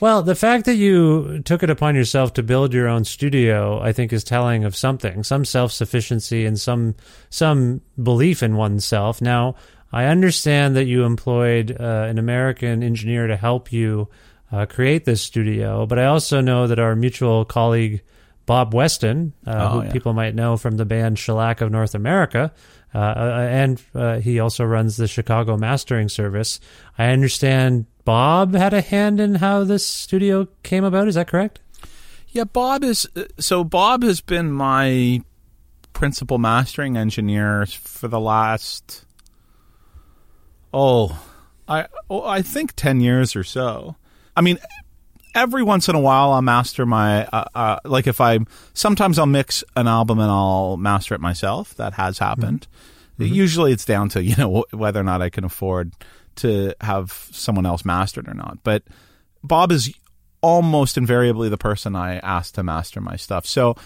[0.00, 3.92] Well, the fact that you took it upon yourself to build your own studio, I
[3.92, 6.94] think, is telling of something, some self sufficiency and some
[7.30, 9.20] some belief in oneself.
[9.20, 9.56] Now,
[9.92, 14.08] I understand that you employed uh, an American engineer to help you
[14.52, 18.02] uh, create this studio, but I also know that our mutual colleague
[18.46, 19.92] Bob Weston, uh, Oh, who yeah.
[19.92, 22.52] people might know from the band Shellac of North America,
[22.94, 26.58] uh, uh, and uh, he also runs the Chicago Mastering Service.
[26.96, 31.08] I understand Bob had a hand in how this studio came about.
[31.08, 31.60] Is that correct?
[32.28, 33.64] Yeah, Bob is uh, so.
[33.64, 35.22] Bob has been my
[35.92, 39.04] principal mastering engineer for the last
[40.72, 41.20] oh,
[41.66, 43.96] I oh, I think ten years or so.
[44.36, 44.58] I mean,
[45.38, 48.40] every once in a while I'll master my uh, uh, like if I
[48.74, 51.74] sometimes I'll mix an album and I'll master it myself.
[51.76, 52.66] That has happened.
[53.18, 55.92] Usually it's down to you know whether or not I can afford
[56.36, 58.58] to have someone else master it or not.
[58.62, 58.82] But
[59.42, 59.92] Bob is
[60.40, 63.46] almost invariably the person I ask to master my stuff.
[63.46, 63.76] So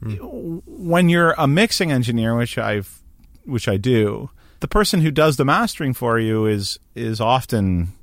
[0.00, 3.00] when you're a mixing engineer, which I've
[3.44, 4.30] which I do,
[4.60, 7.94] the person who does the mastering for you is is often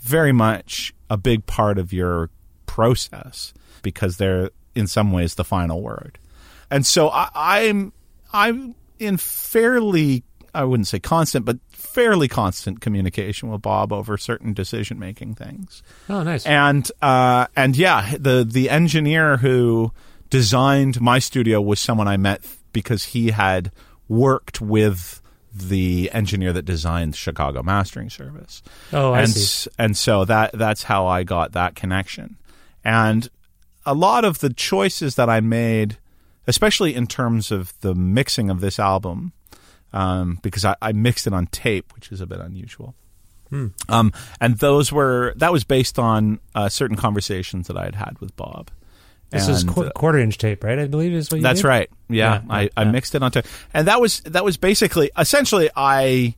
[0.00, 2.30] very much a big part of your
[2.74, 6.18] process because they're in some ways the final word.
[6.72, 7.92] And so I, I'm
[8.32, 14.54] I'm in fairly, I wouldn't say constant, but fairly constant communication with Bob over certain
[14.54, 15.84] decision making things.
[16.08, 16.44] Oh, nice.
[16.46, 19.92] And uh, and yeah, the the engineer who
[20.30, 23.70] designed my studio was someone I met because he had
[24.08, 25.22] worked with
[25.54, 28.64] the engineer that designed Chicago Mastering Service.
[28.92, 29.70] Oh, I and see.
[29.78, 32.36] and so that that's how I got that connection.
[32.84, 33.28] And
[33.86, 35.98] a lot of the choices that I made,
[36.46, 39.32] especially in terms of the mixing of this album,
[39.92, 42.94] um, because I, I mixed it on tape, which is a bit unusual.
[43.88, 48.18] Um, and those were that was based on uh, certain conversations that I had had
[48.18, 48.70] with Bob.
[49.30, 50.78] this is qu- uh, quarter inch tape, right?
[50.78, 51.68] I believe is what you that's did?
[51.68, 51.90] right.
[52.08, 53.42] Yeah, Yeah, I, yeah, I mixed it onto,
[53.72, 56.34] and that was that was basically essentially I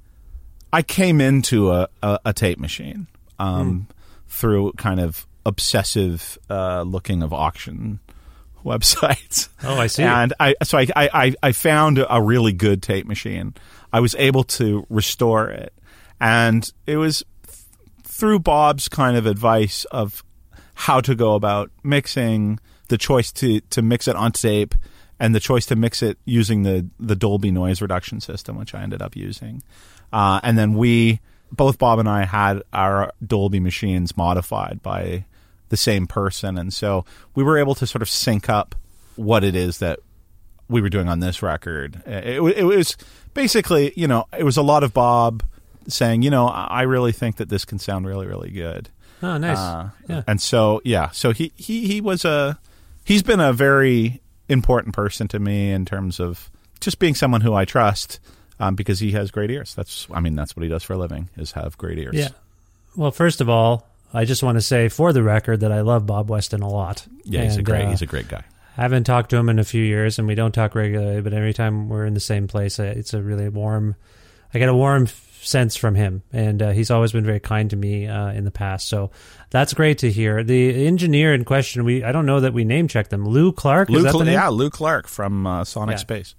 [0.73, 3.07] I came into a, a, a tape machine
[3.39, 3.89] um,
[4.29, 8.01] through kind of obsessive uh, looking of auction
[8.65, 9.49] websites.
[9.63, 10.03] Oh, I see.
[10.03, 13.55] And I so I, I I- found a really good tape machine.
[13.93, 15.73] I was able to restore it,
[16.21, 17.59] and it was th-
[18.03, 20.23] through Bob's kind of advice of
[20.75, 24.75] how to go about mixing, the choice to to mix it on tape,
[25.21, 28.83] and the choice to mix it using the the Dolby noise reduction system, which I
[28.83, 29.63] ended up using.
[30.13, 31.21] Uh, and then we
[31.53, 35.25] both Bob and I had our Dolby machines modified by
[35.69, 38.75] the same person, and so we were able to sort of sync up
[39.17, 39.99] what it is that
[40.69, 42.03] we were doing on this record.
[42.07, 42.97] It, it was
[43.35, 45.43] basically, you know, it was a lot of Bob
[45.89, 48.91] saying, you know, I really think that this can sound really, really good.
[49.23, 49.59] Oh, nice.
[49.59, 50.23] Uh, yeah.
[50.27, 52.59] And so, yeah, so he, he, he was a,
[53.05, 56.51] he's been a very important person to me in terms of
[56.81, 58.19] just being someone who I trust
[58.59, 59.75] um, because he has great ears.
[59.75, 62.17] That's, I mean, that's what he does for a living is have great ears.
[62.17, 62.31] Yeah.
[62.97, 66.07] Well, first of all, I just want to say for the record that I love
[66.07, 67.07] Bob Weston a lot.
[67.25, 68.45] Yeah, he's a great, uh, he's a great guy.
[68.79, 71.21] I haven't talked to him in a few years, and we don't talk regularly.
[71.23, 73.97] But every time we're in the same place, uh, it's a really warm.
[74.53, 75.07] I get a warm
[75.41, 78.51] sense from him, and uh, he's always been very kind to me uh, in the
[78.51, 78.89] past.
[78.89, 79.11] So
[79.51, 80.43] that's great to hear.
[80.45, 83.27] The engineer in question, we I don't know that we name checked them.
[83.27, 84.35] Lou Clark, is Lou, that Cl- the name?
[84.35, 85.99] yeah, Lou Clark from uh, Sonic Yeah.
[85.99, 86.35] Space.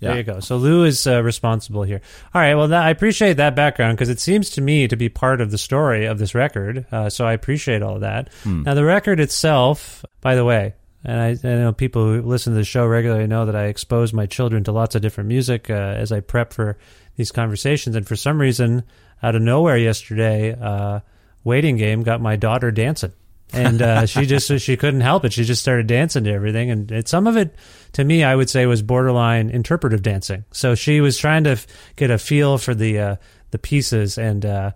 [0.00, 0.40] There you go.
[0.40, 2.00] So Lou is uh, responsible here.
[2.32, 2.54] All right.
[2.54, 5.50] Well, that, I appreciate that background because it seems to me to be part of
[5.50, 6.86] the story of this record.
[6.92, 8.30] Uh, so I appreciate all of that.
[8.62, 12.58] Now, the record itself, by the way, and I, I know people who listen to
[12.58, 15.74] the show regularly know that I expose my children to lots of different music uh,
[15.74, 16.76] as I prep for
[17.16, 17.96] these conversations.
[17.96, 18.84] And for some reason,
[19.22, 21.00] out of nowhere yesterday, uh,
[21.44, 23.12] waiting game got my daughter dancing.
[23.52, 25.32] And uh, she just she couldn't help it.
[25.32, 27.54] She just started dancing to everything, and it, some of it,
[27.92, 30.44] to me, I would say was borderline interpretive dancing.
[30.52, 33.16] So she was trying to f- get a feel for the uh,
[33.50, 34.72] the pieces, and uh,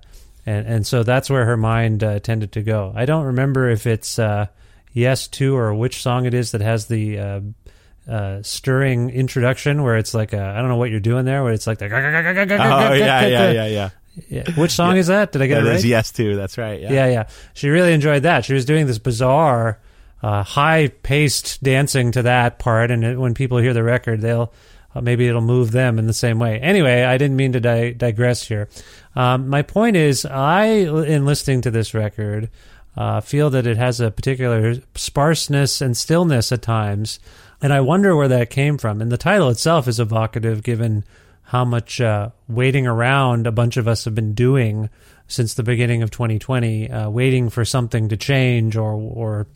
[0.46, 2.92] and and so that's where her mind uh, tended to go.
[2.94, 4.46] I don't remember if it's uh,
[4.92, 7.18] yes to or which song it is that has the.
[7.18, 7.40] Uh,
[8.08, 11.52] uh, stirring introduction where it's like I I don't know what you're doing there where
[11.52, 11.88] it's like the
[12.90, 13.90] Oh, yeah, yeah, yeah, yeah.
[14.28, 14.50] Yeah.
[14.56, 15.32] Which song is that?
[15.32, 15.84] Did I get That it right?
[15.84, 16.36] yes too.
[16.36, 16.80] That's right.
[16.80, 16.92] Yeah.
[16.92, 17.28] Yeah, yeah.
[17.54, 18.44] She really enjoyed that.
[18.44, 19.78] She was doing this bizarre,
[20.22, 24.52] uh, high-paced dancing to that part, and it, when people hear the record, they'll
[24.94, 26.60] uh, maybe it'll move them in the same way.
[26.60, 28.68] Anyway, I didn't mean to di- digress here.
[29.16, 32.50] Um, my point is, I, in listening to this record,
[32.94, 37.18] uh, feel that it has a particular sparseness and stillness at times,
[37.62, 39.00] and I wonder where that came from.
[39.00, 41.04] And the title itself is evocative, given
[41.52, 44.88] how much uh, waiting around a bunch of us have been doing
[45.28, 49.46] since the beginning of 2020, uh, waiting for something to change or or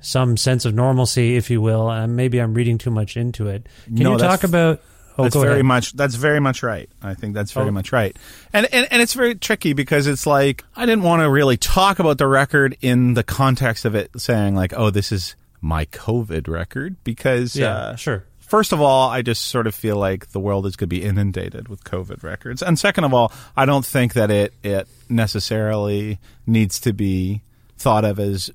[0.00, 1.90] some sense of normalcy, if you will.
[1.90, 3.66] And maybe I'm reading too much into it.
[3.86, 4.82] Can No, you talk about?
[5.16, 5.64] Oh, that's very ahead.
[5.64, 6.88] much that's very much right.
[7.02, 7.72] I think that's very Oh.
[7.72, 8.14] much right.
[8.52, 11.98] And, and and it's very tricky because it's like I didn't want to really talk
[11.98, 16.46] about the record in the context of it saying like, oh, this is my COVID
[16.46, 18.24] record because Yeah, uh, sure.
[18.48, 21.04] First of all, I just sort of feel like the world is going to be
[21.04, 22.62] inundated with COVID records.
[22.62, 27.42] And second of all, I don't think that it it necessarily needs to be
[27.76, 28.50] thought of as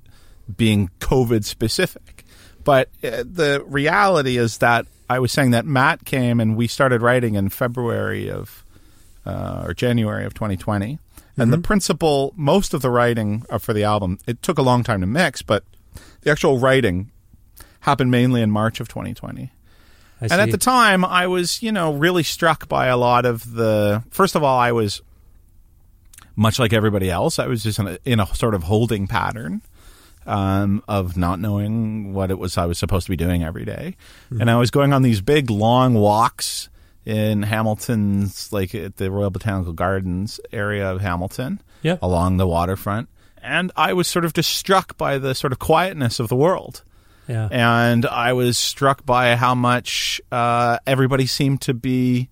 [0.58, 2.26] being COVID specific.
[2.64, 7.02] But uh, the reality is that I was saying that Matt came and we started
[7.02, 8.66] writing in February of
[9.26, 11.00] uh, or January of 2020.
[11.38, 14.84] And the principal, most of the writing uh, for the album, it took a long
[14.84, 15.64] time to mix, but
[16.22, 17.12] the actual writing
[17.82, 19.52] happened mainly in March of 2020.
[20.32, 23.54] I And at the time, I was, you know, really struck by a lot of
[23.54, 24.04] the.
[24.10, 25.02] First of all, I was
[26.36, 27.40] much like everybody else.
[27.40, 29.62] I was just in a, in a sort of holding pattern
[30.26, 33.96] um, of not knowing what it was I was supposed to be doing every day.
[34.30, 34.42] Hmm.
[34.42, 36.70] and I was going on these big long walks
[37.06, 42.00] in Hamilton's, like at the Royal Botanical Gardens area of Hamilton, Yep.
[42.02, 43.10] along the waterfront,
[43.42, 46.82] and I was sort of just struck by the sort of quietness of the world.
[47.28, 47.48] Yeah.
[47.52, 52.30] And I was struck by how much uh, everybody seemed to be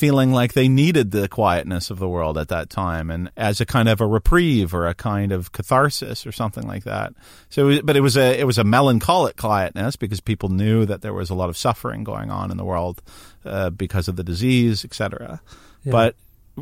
[0.00, 3.66] feeling like they needed the quietness of the world at that time and as a
[3.66, 7.12] kind of a reprieve or a kind of catharsis or something like that.
[7.50, 11.12] So but it was a it was a melancholic quietness because people knew that there
[11.12, 13.02] was a lot of suffering going on in the world
[13.44, 15.42] uh, because of the disease, etc.
[15.84, 15.92] Yeah.
[15.92, 16.16] But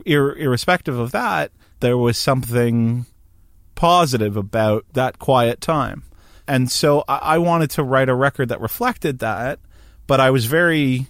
[0.05, 3.07] ir- irrespective of that, there was something
[3.77, 6.03] positive about that quiet time.
[6.49, 9.61] And so I, I wanted to write a record that reflected that,
[10.07, 11.07] but I was very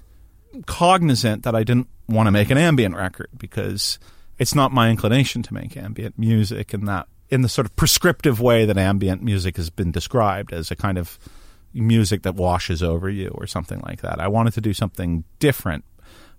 [0.67, 3.99] cognizant that I didn't want to make an ambient record because
[4.39, 8.41] it's not my inclination to make ambient music in that in the sort of prescriptive
[8.41, 11.19] way that ambient music has been described as a kind of
[11.75, 14.19] music that washes over you or something like that.
[14.19, 15.85] I wanted to do something different.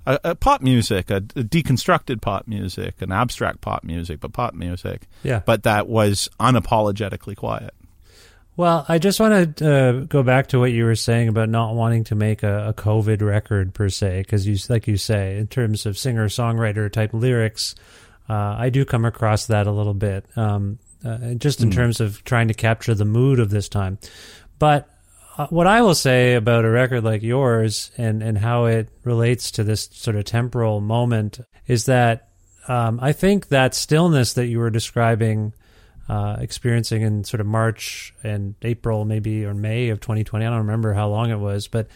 [0.08, 4.56] A, a pop music, a, a, deconstructed pop music, an abstract pop music, but pop
[4.56, 5.08] music.
[5.22, 5.44] Yeah.
[5.46, 7.76] But that was unapologetically quiet.
[8.60, 11.76] Well, I just want to uh, go back to what you were saying about not
[11.76, 15.48] wanting to make a, a COVID record per se, because you, like you say, in
[15.48, 17.74] terms of singer songwriter type lyrics,
[18.28, 21.74] uh, I do come across that a little bit, um, uh, just in mm.
[21.74, 23.98] terms of trying to capture the mood of this time.
[24.60, 24.90] But
[25.38, 29.52] uh, what I will say about a record like yours and and how it relates
[29.52, 32.28] to this sort of temporal moment is that
[32.68, 35.54] um, I think that stillness that you were describing
[36.10, 40.44] uh, experiencing in sort of March and April, maybe or May of 2020.
[40.44, 41.88] I don't remember how long it was, but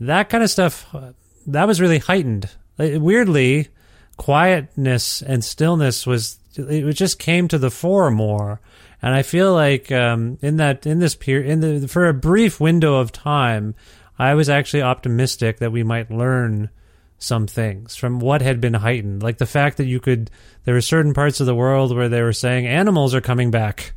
[0.00, 1.12] that kind of stuff uh,
[1.46, 2.50] that was really heightened.
[2.78, 3.68] Weirdly,
[4.16, 8.60] quietness and stillness was it just came to the fore more.
[9.02, 12.60] And I feel like um, in that in this period, in the for a brief
[12.60, 13.74] window of time,
[14.18, 16.70] I was actually optimistic that we might learn
[17.20, 20.30] some things from what had been heightened, like the fact that you could.
[20.64, 23.92] There were certain parts of the world where they were saying animals are coming back.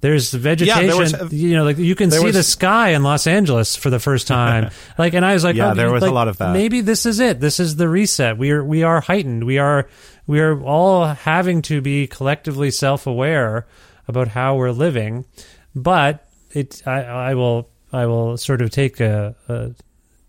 [0.00, 3.28] There's vegetation, yeah, was, you know, like you can see was, the sky in Los
[3.28, 4.70] Angeles for the first time.
[4.98, 6.52] like, and I was like, yeah, oh, there was like, a lot of that.
[6.52, 7.38] Maybe this is it.
[7.38, 8.36] This is the reset.
[8.36, 9.44] We are, we are heightened.
[9.44, 9.88] We are,
[10.26, 13.66] we are all having to be collectively self aware
[14.08, 15.24] about how we're living.
[15.72, 19.70] But it, I, I will, I will sort of take a, a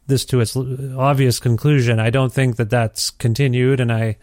[0.08, 2.00] this to its obvious conclusion.
[2.00, 4.18] I don't think that that's continued, and I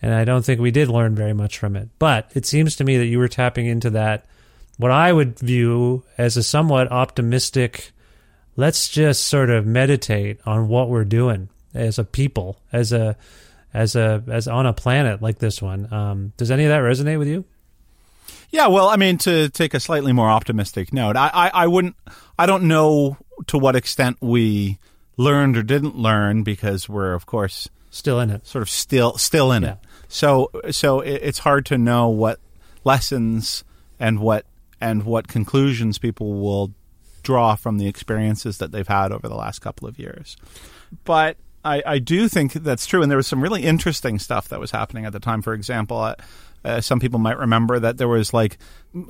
[0.00, 1.88] and I don't think we did learn very much from it.
[1.98, 4.26] But it seems to me that you were tapping into that
[4.78, 7.92] what I would view as a somewhat optimistic.
[8.56, 13.16] Let's just sort of meditate on what we're doing as a people, as a
[13.72, 15.92] as a as on a planet like this one.
[15.92, 17.44] Um, does any of that resonate with you?
[18.50, 21.96] Yeah, well, I mean, to take a slightly more optimistic note, I, I, I wouldn't,
[22.38, 23.16] I don't know
[23.46, 24.78] to what extent we
[25.16, 28.46] learned or didn't learn because we're of course still in it.
[28.46, 29.72] sort of still still in yeah.
[29.72, 32.38] it so so it's hard to know what
[32.84, 33.64] lessons
[33.98, 34.44] and what
[34.80, 36.72] and what conclusions people will
[37.22, 40.36] draw from the experiences that they've had over the last couple of years.
[41.04, 43.00] But I, I do think that's true.
[43.00, 45.40] And there was some really interesting stuff that was happening at the time.
[45.40, 46.14] For example
[46.64, 48.58] uh, some people might remember that there was like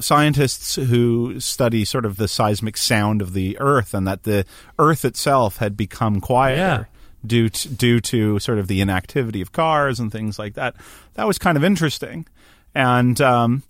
[0.01, 4.45] scientists who study sort of the seismic sound of the Earth, and that the
[4.79, 6.57] Earth itself had become quieter.
[6.57, 6.85] Yeah.
[7.25, 10.75] Due to, due to sort of the inactivity of cars and things like that,
[11.15, 12.27] that was kind of interesting,
[12.75, 13.63] and um,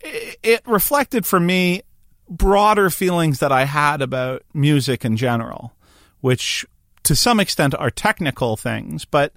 [0.00, 1.82] it, it reflected for me
[2.28, 5.72] broader feelings that I had about music in general,
[6.20, 6.64] which
[7.02, 9.32] to some extent are technical things, but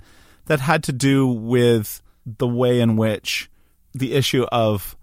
[0.46, 3.50] that had to do with the way in which
[3.94, 4.96] the issue of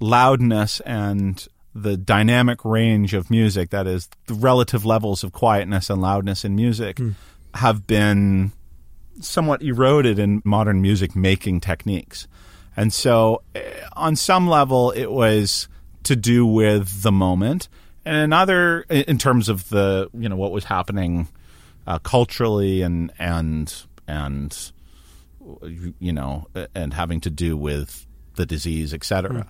[0.00, 6.00] loudness and the dynamic range of music, that is, the relative levels of quietness and
[6.00, 7.14] loudness in music, mm.
[7.54, 8.52] have been
[9.20, 12.28] somewhat eroded in modern music making techniques.
[12.76, 13.62] And so, eh,
[13.94, 15.68] on some level, it was
[16.04, 17.68] to do with the moment,
[18.04, 21.28] and another, in terms of the you know what was happening
[21.86, 23.74] uh, culturally and and
[24.06, 24.72] and
[25.98, 29.30] you know, and having to do with the disease, etc.
[29.30, 29.46] Mm.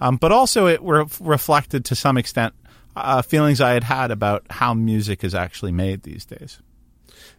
[0.00, 2.54] Um, but also, it re- reflected to some extent
[2.94, 6.60] uh, feelings I had had about how music is actually made these days.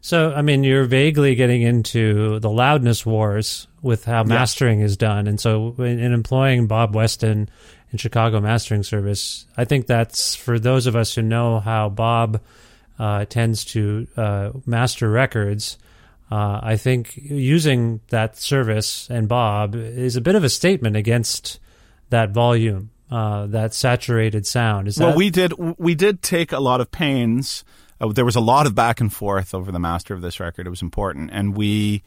[0.01, 5.27] So, I mean, you're vaguely getting into the loudness wars with how mastering is done.
[5.27, 7.49] And so, in, in, employing Bob Weston
[7.91, 12.41] in Chicago Mastering Service, I think that's for those of us who know how Bob
[12.99, 15.77] uh, tends to uh, master records
[16.29, 21.59] uh, I think using that service and Bob is a bit of a statement against
[22.09, 24.87] that volume, uh, that saturated sound.
[24.87, 27.63] Is well, that- we did we did take a lot of pains.
[27.99, 30.67] Uh, there was a lot of back and forth over the master of this record.
[30.67, 32.03] It was important, and we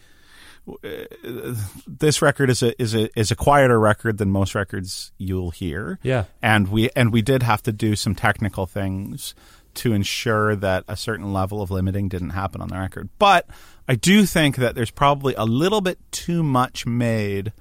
[0.68, 1.54] uh,
[1.86, 5.98] this record is a is a is a quieter record than most records you'll hear.
[6.02, 9.34] Yeah, and we and we did have to do some technical things
[9.72, 13.08] to ensure that a certain level of limiting didn't happen on the record.
[13.18, 13.46] But
[13.90, 17.52] I do think that there's probably a little bit too much made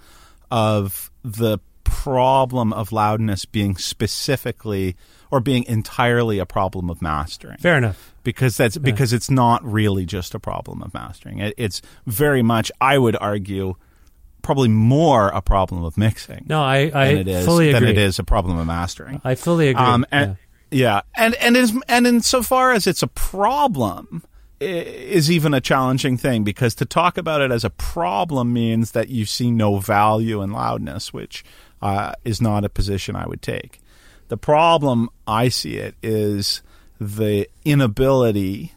[0.52, 4.96] of the problem of loudness being specifically
[5.32, 7.58] or being entirely a problem of mastering.
[7.58, 8.14] Fair enough.
[8.24, 11.40] Because that's because it's not really just a problem of mastering.
[11.40, 13.74] It, it's very much, I would argue,
[14.44, 16.46] probably more a problem of mixing.
[16.48, 17.90] No, I, I than it is, fully than agree.
[17.92, 19.20] it is a problem of mastering.
[19.24, 19.84] I fully agree.
[19.84, 20.38] Um, and,
[20.70, 20.78] Yeah.
[20.80, 21.02] yeah.
[21.26, 24.24] and and is and insofar as it's a problem,
[24.60, 29.10] is even a challenging thing because to talk about it as a problem means that
[29.10, 31.44] you see no value in loudness, which
[31.82, 33.80] uh, is not a position I would take.
[34.28, 36.62] The problem I see it is
[37.00, 38.74] the inability,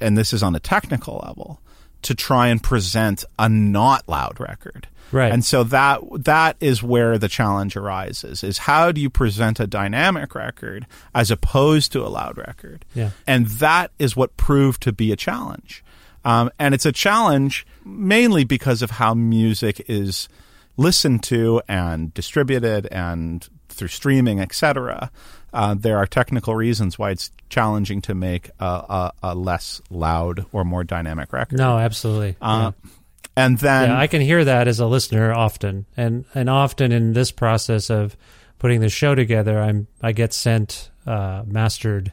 [0.00, 1.60] and this is on a technical level,
[2.02, 4.88] to try and present a not loud record.
[5.12, 5.30] Right.
[5.30, 9.66] And so that that is where the challenge arises is how do you present a
[9.66, 12.84] dynamic record as opposed to a loud record?
[12.94, 13.10] Yeah.
[13.26, 15.84] And that is what proved to be a challenge.
[16.24, 20.28] Um, and it's a challenge mainly because of how music is
[20.76, 25.10] listened to and distributed and through streaming, etc.
[25.52, 30.46] Uh, there are technical reasons why it's challenging to make a, a, a less loud
[30.52, 31.58] or more dynamic record.
[31.58, 32.36] No, absolutely.
[32.40, 32.90] Uh, yeah.
[33.36, 37.14] And then yeah, I can hear that as a listener often, and and often in
[37.14, 38.16] this process of
[38.58, 42.12] putting the show together, I'm I get sent uh, mastered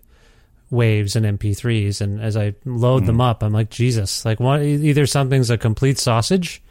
[0.72, 5.06] waves and MP3s, and as I load them up, I'm like Jesus, like one either
[5.06, 6.62] something's a complete sausage.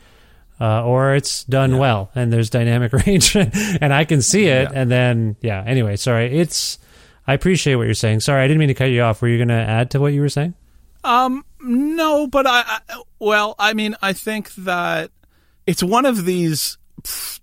[0.61, 4.69] Uh, or it's done well, and there's dynamic range, and I can see it.
[4.73, 4.81] Yeah.
[4.81, 5.63] And then, yeah.
[5.65, 6.37] Anyway, sorry.
[6.37, 6.81] It's.
[7.29, 8.21] I appreciate what you're saying.
[8.21, 9.23] Sorry, I didn't mean to cut you off.
[9.23, 10.55] Were you going to add to what you were saying?
[11.05, 15.11] Um, no, but I, I, well, I mean, I think that
[15.67, 16.79] it's one of these.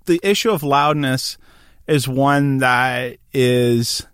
[0.05, 1.37] The issue of loudness
[1.87, 4.05] is one that is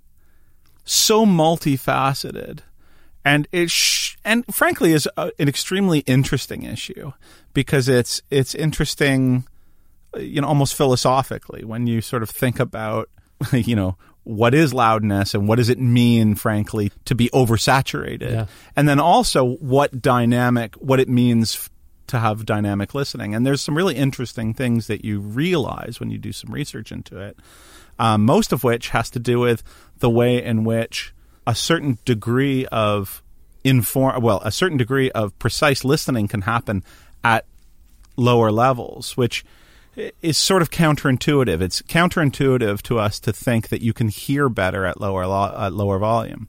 [0.84, 2.60] so multifaceted,
[3.26, 7.12] and it sh- and frankly is a, an extremely interesting issue
[7.54, 9.46] because it's it's interesting,
[10.18, 13.10] you know, almost philosophically when you sort of think about,
[13.52, 18.46] you know, what is loudness and what does it mean, frankly, to be oversaturated, Yeah.
[18.76, 21.70] and then also what dynamic, what it means
[22.08, 23.34] to have dynamic listening.
[23.34, 27.18] And there's some really interesting things that you realize when you do some research into
[27.20, 27.38] it.
[27.98, 29.64] Um, most of which has to do with
[30.00, 31.14] the way in which
[31.48, 33.22] a certain degree of
[33.64, 36.84] inform, well, a certain degree of precise listening can happen
[37.24, 37.46] at
[38.18, 39.44] lower levels, which
[40.22, 41.62] is sort of counterintuitive.
[41.62, 45.74] It's counterintuitive to us to think that you can hear better at lower lo- at
[45.74, 46.48] lower volume.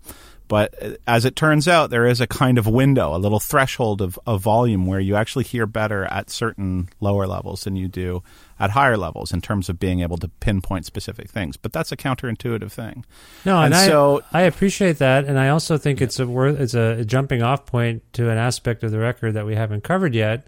[0.49, 4.03] But uh, as it turns out, there is a kind of window, a little threshold
[4.03, 8.23] of, of volume where you actually hear better at certain lower levels than you do
[8.61, 11.57] at higher levels in terms of being able to pinpoint specific things.
[11.57, 13.05] But that's a counterintuitive thing.
[13.47, 16.61] No, and, And I, so- I appreciate that, and I also think it's a worth
[16.61, 20.15] it's a jumping off point to an aspect of the record that we haven't covered
[20.15, 20.47] yet,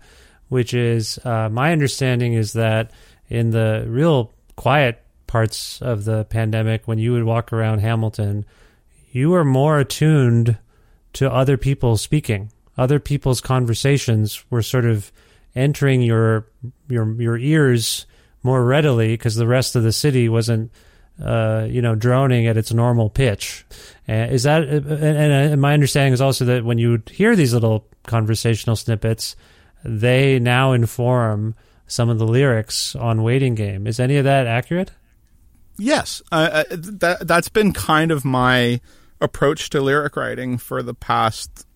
[0.48, 2.90] which is uh, my understanding is that
[3.28, 8.44] in the real quiet parts of the pandemic, when you would walk around Hamilton,
[9.10, 10.58] you were more attuned
[11.14, 12.50] to other people speaking.
[12.76, 15.12] Other people's conversations were sort of
[15.54, 16.46] entering your
[16.88, 18.06] your your ears
[18.42, 20.70] more readily because the rest of the city wasn't
[21.22, 23.64] uh, you know droning at its normal pitch.
[24.08, 27.86] Uh, is that and, and my understanding is also that when you hear these little
[28.06, 29.36] conversational snippets,
[29.84, 31.54] they now inform
[31.86, 33.86] some of the lyrics on Waiting Game.
[33.86, 34.90] Is any of that accurate?
[35.76, 38.80] Yes, uh, that that's been kind of my
[39.20, 41.66] approach to lyric writing for the past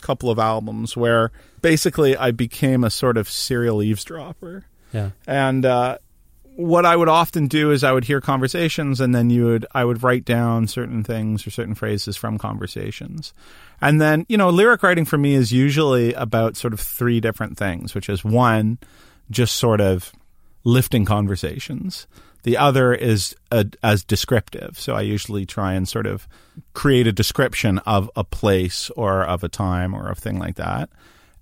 [0.00, 1.30] couple of albums, where
[1.62, 4.64] basically I became a sort of serial eavesdropper.
[4.92, 5.10] Yeah.
[5.26, 5.98] And uh,
[6.56, 9.84] what I would often do is I would hear conversations, and then you would I
[9.84, 13.32] would write down certain things or certain phrases from conversations,
[13.80, 17.56] and then you know lyric writing for me is usually about sort of three different
[17.56, 18.78] things, which is one,
[19.30, 20.12] just sort of
[20.64, 22.06] lifting conversations.
[22.42, 24.78] The other is uh as descriptive.
[24.78, 26.28] So I usually try and sort of
[26.74, 30.88] create a description of a place or of a time or a thing like that.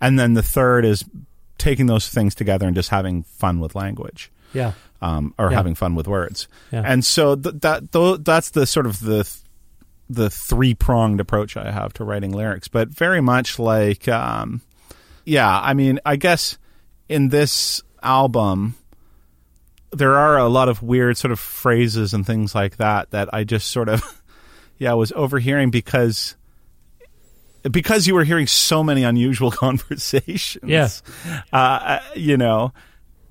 [0.01, 1.05] And then the third is
[1.59, 4.73] taking those things together and just having fun with language Yeah.
[5.01, 5.57] um, or Yeah.
[5.57, 6.49] having fun with words.
[6.73, 6.83] Yeah.
[6.85, 9.25] And so th- that th- that's the sort of the
[10.11, 14.61] the three pronged approach I have to writing lyrics, but very much like, um,
[15.25, 16.59] yeah, I mean, I guess
[17.09, 18.75] in this album
[19.93, 23.45] there are a lot of weird sort of phrases and things like that that I
[23.45, 24.23] just sort of,
[24.79, 26.37] yeah, was overhearing because.
[27.71, 30.89] Because you were hearing so many unusual conversations, Yeah.
[31.51, 32.75] uh, you know,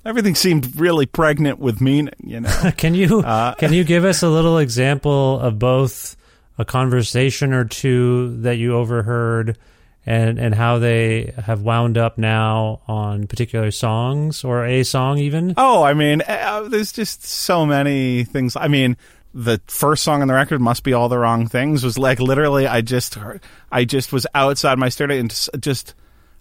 [0.04, 2.16] everything seemed really pregnant with meaning.
[2.24, 6.18] You know, Can you Uh, can you give us a little example of both
[6.58, 9.58] a conversation or two that you overheard
[10.06, 15.54] and and how they have wound up now on particular songs or a song even?
[15.58, 18.56] Oh, I mean, uh, there's just so many things.
[18.56, 18.98] I mean,
[19.34, 22.68] the first song on the record must be all the wrong things was like literally
[22.68, 23.42] I just heard,
[23.72, 25.30] I just was outside my studio and
[25.60, 25.96] just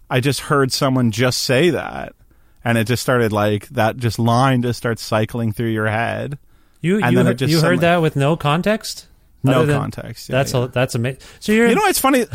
[0.09, 2.13] I just heard someone just say that
[2.63, 6.37] and it just started like that just line just starts cycling through your head.
[6.81, 9.07] You And you, then it just you heard that with no context?
[9.43, 10.29] No than- context.
[10.29, 10.63] Yeah, that's yeah.
[10.63, 11.21] A, that's amazing.
[11.39, 12.25] So you're You know, it's funny.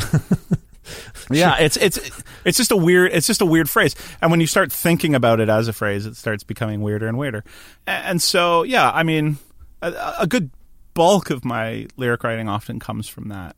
[1.30, 1.98] yeah, it's it's
[2.44, 5.40] it's just a weird it's just a weird phrase, and when you start thinking about
[5.40, 7.44] it as a phrase, it starts becoming weirder and weirder.
[7.86, 9.38] And so, yeah, I mean,
[9.82, 10.50] a, a good
[10.94, 13.56] bulk of my lyric writing often comes from that.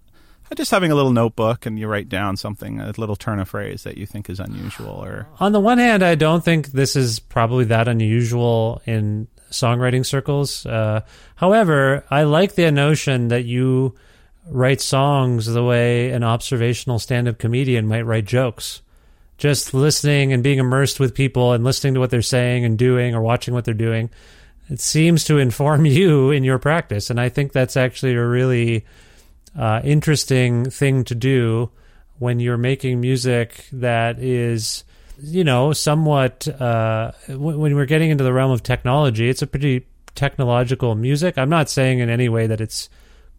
[0.56, 3.84] Just having a little notebook and you write down something, a little turn of phrase
[3.84, 7.20] that you think is unusual, or On the one hand, I don't think this is
[7.20, 10.64] probably that unusual in songwriting circles.
[10.64, 11.00] Uh,
[11.36, 13.94] however, I like the notion that you
[14.46, 18.82] write songs the way an observational stand up comedian might write jokes.
[19.38, 23.14] Just listening and being immersed with people and listening to what they're saying and doing
[23.14, 24.10] or watching what they're doing.
[24.68, 27.10] It seems to inform you in your practice.
[27.10, 28.84] And I think that's actually a really
[29.58, 31.70] uh, interesting thing to do
[32.18, 34.84] when you're making music that is,
[35.22, 36.48] you know, somewhat.
[36.48, 41.38] Uh, when, when we're getting into the realm of technology, it's a pretty technological music.
[41.38, 42.88] I'm not saying in any way that it's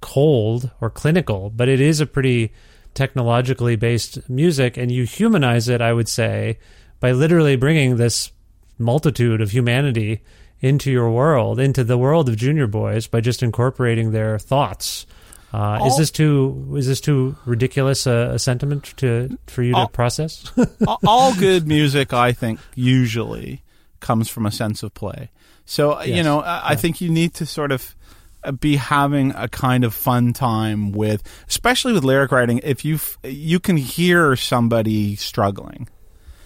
[0.02, 2.52] cold or clinical, but it is a pretty
[2.94, 5.82] technologically based music, and you humanize it.
[5.82, 6.60] I would say
[7.00, 8.32] by literally bringing this
[8.78, 10.22] multitude of humanity
[10.60, 15.06] into your world, into the world of junior boys, by just incorporating their thoughts.
[15.54, 19.80] Uh, is this too is this too ridiculous a, a sentiment to for you to
[19.80, 20.52] All- process?
[20.88, 23.64] all- all good music, I think, usually
[24.00, 25.30] comes from a sense of play.
[25.66, 27.96] So uh, you know, I, I think you need to sort of
[28.44, 32.62] uh, be having a kind of fun time with, especially with lyric writing.
[32.64, 35.88] If you you can hear somebody struggling.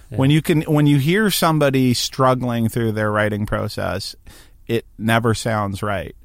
[0.10, 4.16] When you can, when you hear somebody struggling through their writing process,
[4.66, 6.16] it never sounds right.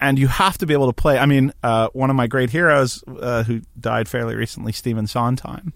[0.00, 1.18] And you have to be able to play.
[1.18, 5.74] I mean, uh, one of my great heroes uh, who died fairly recently, Stephen Sondheim,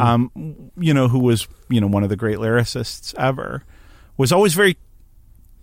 [0.00, 3.64] um, you know, who was you know one of the great lyricists ever,
[4.16, 4.78] was always very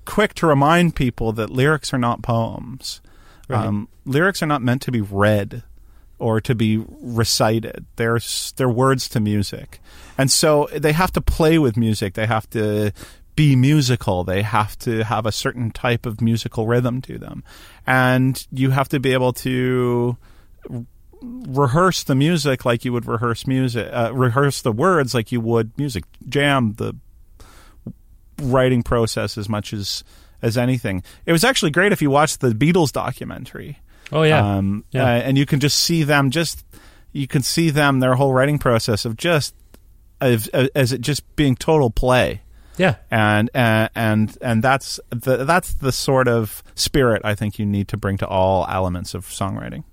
[0.06, 3.02] quick to remind people that lyrics are not poems.
[3.66, 5.64] Um, lyrics are not meant to be read
[6.20, 7.86] or to be recited.
[7.96, 8.20] They're
[8.56, 9.80] they're words to music,
[10.18, 12.14] and so they have to play with music.
[12.14, 12.92] They have to
[13.36, 14.24] be musical.
[14.24, 17.44] They have to have a certain type of musical rhythm to them,
[17.86, 20.18] and you have to be able to
[21.22, 25.78] rehearse the music like you would rehearse music, uh, rehearse the words like you would
[25.78, 26.94] music, jam the
[28.42, 30.04] writing process as much as
[30.42, 31.02] as anything.
[31.26, 33.80] It was actually great if you watched the Beatles documentary.
[34.12, 35.04] oh yeah, Um, Yeah.
[35.04, 36.64] uh, and you can just see them just
[37.14, 39.56] you can see them their whole writing process of just
[40.22, 42.42] as, as it just being total play.
[42.78, 42.96] Yeah.
[43.12, 47.88] And and and and that's the that's the sort of spirit I think you need
[47.90, 49.84] to bring to all elements of songwriting.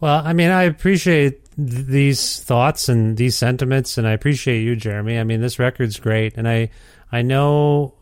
[0.00, 4.76] Well, I mean, I appreciate th- these thoughts and these sentiments, and I appreciate you,
[4.76, 5.18] Jeremy.
[5.18, 6.70] I mean, this record's great, and I
[7.10, 7.94] I know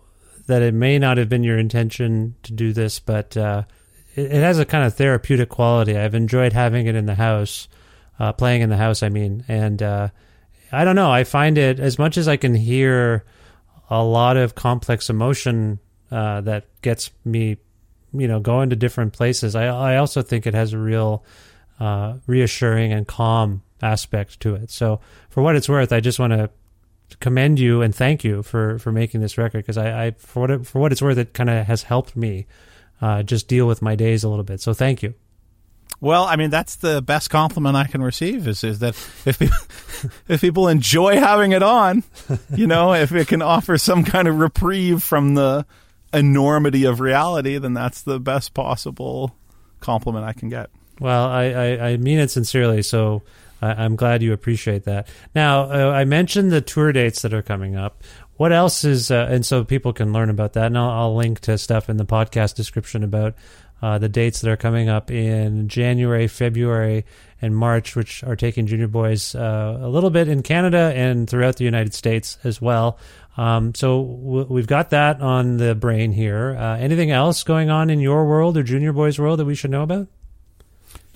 [0.46, 3.64] that it may not have been your intention to do this, but uh,
[4.14, 5.96] it, it has a kind of therapeutic quality.
[5.96, 7.68] I've enjoyed having it in the house,
[8.18, 9.02] uh, playing in the house.
[9.02, 10.08] I mean, and uh,
[10.70, 11.10] I don't know.
[11.10, 13.24] I find it as much as I can hear
[13.88, 15.78] a lot of complex emotion
[16.10, 17.58] uh, that gets me,
[18.12, 19.54] you know, going to different places.
[19.54, 21.24] I I also think it has a real
[21.80, 24.70] uh, reassuring and calm aspect to it.
[24.70, 26.50] So for what it's worth, I just want to
[27.20, 30.50] commend you and thank you for for making this record because I, I for what
[30.50, 32.46] it, for what it's worth, it kind of has helped me
[33.00, 34.60] uh, just deal with my days a little bit.
[34.60, 35.14] So thank you.
[36.00, 39.56] Well, I mean that's the best compliment I can receive is is that if people,
[40.28, 42.04] if people enjoy having it on,
[42.54, 45.64] you know, if it can offer some kind of reprieve from the
[46.12, 49.34] enormity of reality, then that's the best possible
[49.80, 50.70] compliment I can get.
[51.00, 53.22] Well, I, I, I mean it sincerely, so
[53.60, 55.08] I, I'm glad you appreciate that.
[55.34, 58.02] Now, uh, I mentioned the tour dates that are coming up.
[58.36, 61.40] What else is, uh, and so people can learn about that, and I'll, I'll link
[61.40, 63.34] to stuff in the podcast description about
[63.86, 67.04] uh, the dates that are coming up in January, February,
[67.40, 71.54] and March, which are taking junior boys uh, a little bit in Canada and throughout
[71.54, 72.98] the United States as well.
[73.36, 76.56] Um, so w- we've got that on the brain here.
[76.58, 79.70] Uh, anything else going on in your world or junior boys' world that we should
[79.70, 80.08] know about?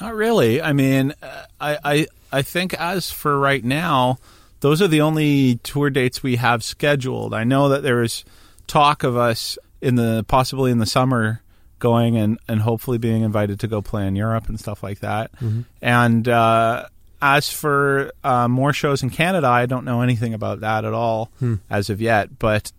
[0.00, 0.62] Not really.
[0.62, 4.18] I mean, uh, I, I I think as for right now,
[4.60, 7.34] those are the only tour dates we have scheduled.
[7.34, 8.24] I know that there is
[8.68, 11.42] talk of us in the possibly in the summer
[11.80, 15.30] going and, and hopefully being invited to go play in Europe and stuff like that.
[15.82, 16.86] And uh,
[17.20, 21.30] as for uh, more shows in Canada, I don't know anything about that at all
[21.68, 22.38] as of yet.
[22.38, 22.70] But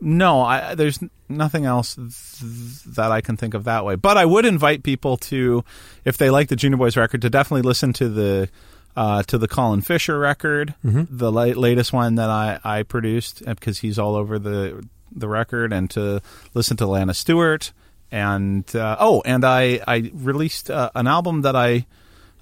[0.00, 0.98] no, I, there's
[1.28, 3.94] nothing else th- that I can think of that way.
[3.96, 5.64] But I would invite people to,
[6.04, 8.48] if they like the Junior Boys record, to definitely listen to the
[8.96, 13.78] uh, to the Colin Fisher record, the la- latest one that I, I produced because
[13.78, 14.86] he's all over the
[15.16, 16.20] the record, and to
[16.54, 17.72] listen to Alanna Stuart.
[18.14, 21.84] And uh, oh, and I I released uh, an album that I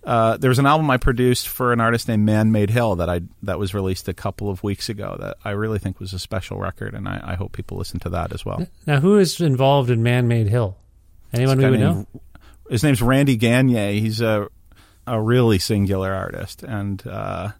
[0.04, 3.08] uh, there was an album I produced for an artist named Man Made Hill that
[3.08, 6.18] I that was released a couple of weeks ago that I really think was a
[6.18, 8.66] special record, and I, I hope people listen to that as well.
[8.86, 10.76] Now, who is involved in Man Made Hill?
[11.32, 12.06] Anyone we would know?
[12.68, 13.98] His name's Randy Gagne.
[13.98, 14.48] He's a
[15.06, 17.52] a really singular artist, and uh,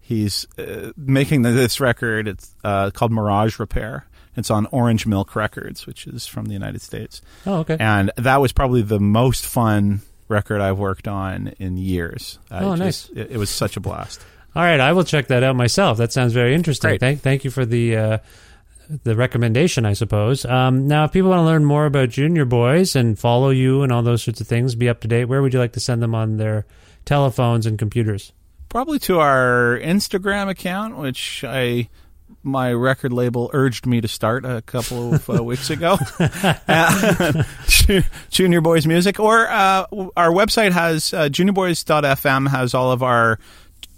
[0.00, 2.26] he's uh, making this record.
[2.26, 4.04] It's uh, called Mirage Repair.
[4.36, 7.20] It's on Orange Milk Records, which is from the United States.
[7.46, 7.76] Oh, okay.
[7.78, 12.38] And that was probably the most fun record I've worked on in years.
[12.50, 14.24] I Oh, just- It, it was such a blast.
[14.54, 15.98] All right, I will check that out myself.
[15.98, 16.90] That sounds very interesting.
[16.90, 17.00] Great.
[17.00, 18.18] Thank, thank you for the uh,
[19.04, 20.44] the recommendation, I suppose.
[20.44, 23.90] Um, now, if people want to learn more about Junior Boys and follow you and
[23.90, 25.24] all those sorts of things, be up to date.
[25.24, 26.66] Where would you like to send them on their
[27.06, 28.32] telephones and computers?
[28.68, 31.88] Probably to our Instagram account, which I
[32.42, 35.98] my record label urged me to start a couple of uh, weeks ago.
[36.68, 37.42] Uh,
[38.30, 39.86] Junior Boys Music, or uh,
[40.16, 43.38] our website has uh, juniorboys.fm has all of our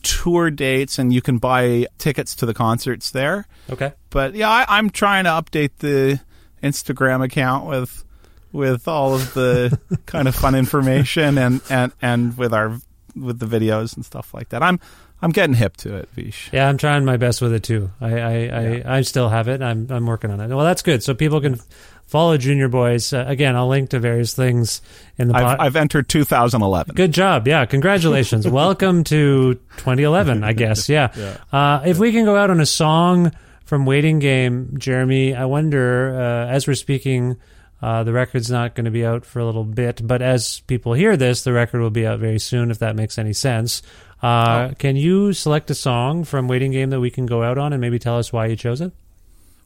[0.03, 3.47] tour dates, and you can buy tickets to the concerts there.
[3.71, 3.93] Okay.
[4.11, 6.21] But yeah, I, I'm trying to update the
[6.63, 8.05] Instagram account with
[8.53, 12.79] with all of the kind of fun information and, and, and with our
[13.17, 14.63] with the videos and stuff like that.
[14.63, 14.81] I'm
[15.25, 16.51] I'm getting hip to it, Vish.
[16.53, 17.91] Yeah, I'm trying my best with it too.
[17.99, 19.63] I I, I, I still have it.
[19.63, 20.49] I'm I'm working on it.
[20.49, 21.03] Well, that's good.
[21.03, 21.59] So people can
[22.07, 23.11] follow Junior Boys.
[23.11, 24.83] Uh, again, I'll link to various things
[25.17, 25.35] in the.
[25.35, 26.95] I've, I've entered 2011.
[26.95, 27.49] Good job.
[27.49, 27.65] Yeah.
[27.65, 28.47] Congratulations.
[28.49, 30.89] Welcome to 2011, I guess.
[30.95, 31.39] Yeah.
[31.51, 33.33] Uh, if we can go out on a song
[33.65, 37.37] from Waiting Game, Jeremy, I wonder, uh, as we're speaking,
[37.83, 40.93] uh, the record's not going to be out for a little bit, but as people
[40.93, 43.83] hear this, the record will be out very soon, if that makes any sense.
[44.25, 47.75] Uh, Can you select a song from Waiting Game that we can go out on
[47.75, 48.93] and maybe tell us why you chose it?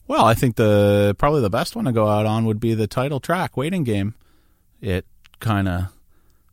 [0.09, 2.89] Well, I think the probably the best one to go out on would be the
[2.89, 4.15] title track, "Waiting Game."
[4.81, 5.07] It
[5.39, 5.93] kind of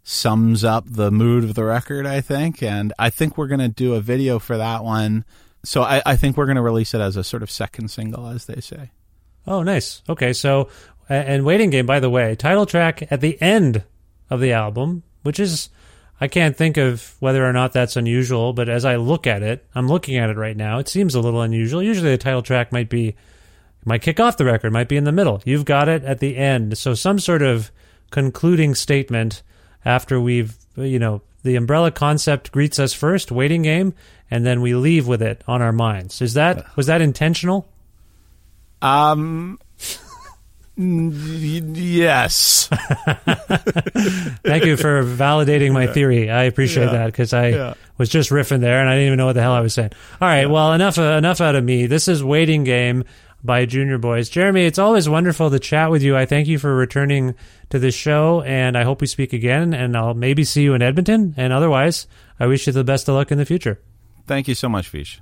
[0.03, 3.69] sums up the mood of the record, I think, and I think we're going to
[3.69, 5.25] do a video for that one.
[5.63, 8.27] So I, I think we're going to release it as a sort of second single,
[8.27, 8.91] as they say.
[9.47, 10.03] Oh, nice.
[10.07, 10.69] Okay, so
[11.09, 11.87] and waiting game.
[11.87, 13.83] By the way, title track at the end
[14.29, 15.69] of the album, which is
[16.19, 19.65] I can't think of whether or not that's unusual, but as I look at it,
[19.75, 20.79] I'm looking at it right now.
[20.79, 21.83] It seems a little unusual.
[21.83, 23.15] Usually, the title track might be
[23.83, 25.41] might kick off the record, might be in the middle.
[25.45, 27.69] You've got it at the end, so some sort of
[28.11, 29.43] concluding statement
[29.83, 33.93] after we've you know the umbrella concept greets us first, waiting game,
[34.31, 36.21] and then we leave with it on our minds.
[36.21, 37.67] Is that was that intentional?
[38.81, 39.59] Um.
[40.77, 42.67] Y- yes.
[44.43, 46.29] Thank you for validating my theory.
[46.29, 46.91] I appreciate Yeah.
[46.93, 47.73] that because I Yeah.
[47.97, 49.91] was just riffing there and I didn't even know what the hell I was saying.
[50.21, 51.87] All right, well, enough uh, enough out of me.
[51.87, 53.03] This is Waiting Game
[53.43, 54.27] by Junior Boys.
[54.29, 56.17] Jeremy, it's always wonderful to chat with you.
[56.17, 57.35] I thank you for returning
[57.69, 59.73] to this show, and I hope we speak again.
[59.73, 61.33] And I'll maybe see you in Edmonton.
[61.37, 62.07] And otherwise,
[62.39, 63.79] I wish you the best of luck in the future.
[64.27, 65.21] Thank you so much, Vish.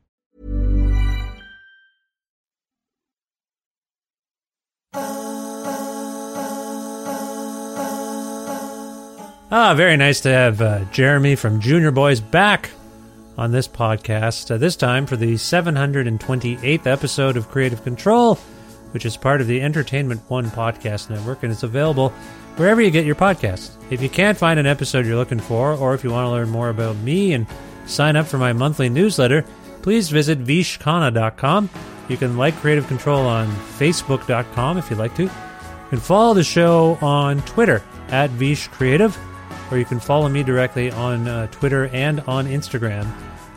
[9.53, 12.71] Ah, very nice to have uh, Jeremy from Junior Boys back
[13.37, 18.37] on this podcast, uh, this time for the 728th episode of Kreative Kontrol,
[18.93, 22.09] which is part of the Entertainment One podcast network, and it's available
[22.55, 23.71] wherever you get your podcasts.
[23.91, 26.49] If you can't find an episode you're looking for, or if you want to learn
[26.49, 27.45] more about me and
[27.85, 29.43] sign up for my monthly newsletter,
[29.81, 31.69] please visit vishkhanna.com.
[32.07, 35.23] You can like Kreative Kontrol on facebook.com if you'd like to.
[35.23, 35.31] You
[35.89, 39.17] can follow the show on Twitter at Vish Creative,
[39.71, 43.09] or you can follow me directly on uh, Twitter and on Instagram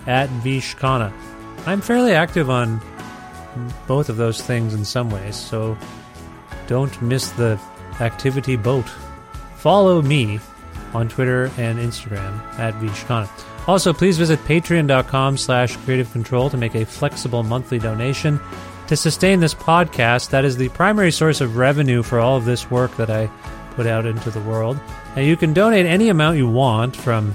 [0.07, 1.13] at Vishkhanna.
[1.67, 2.81] I'm fairly active on
[3.87, 5.77] both of those things in some ways, so
[6.67, 7.59] don't miss the
[8.01, 8.87] activity boat.
[9.57, 10.41] Follow me
[10.93, 13.29] on Twitter and Instagram at Vishkhanna.
[13.67, 18.39] Also, please visit patreon.com slash Kreative Kontrol to make a flexible monthly donation.
[18.89, 20.31] to sustain this podcast.
[20.31, 23.31] That is the primary source of revenue for all of this work that I
[23.77, 24.79] put out into the world.
[25.17, 27.35] Now, you can donate any amount you want from,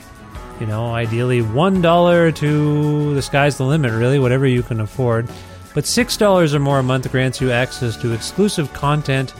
[0.60, 5.30] you know, ideally $1 to the sky's the limit, really, whatever you can afford.
[5.74, 9.34] But $6 or more a month grants you access to exclusive content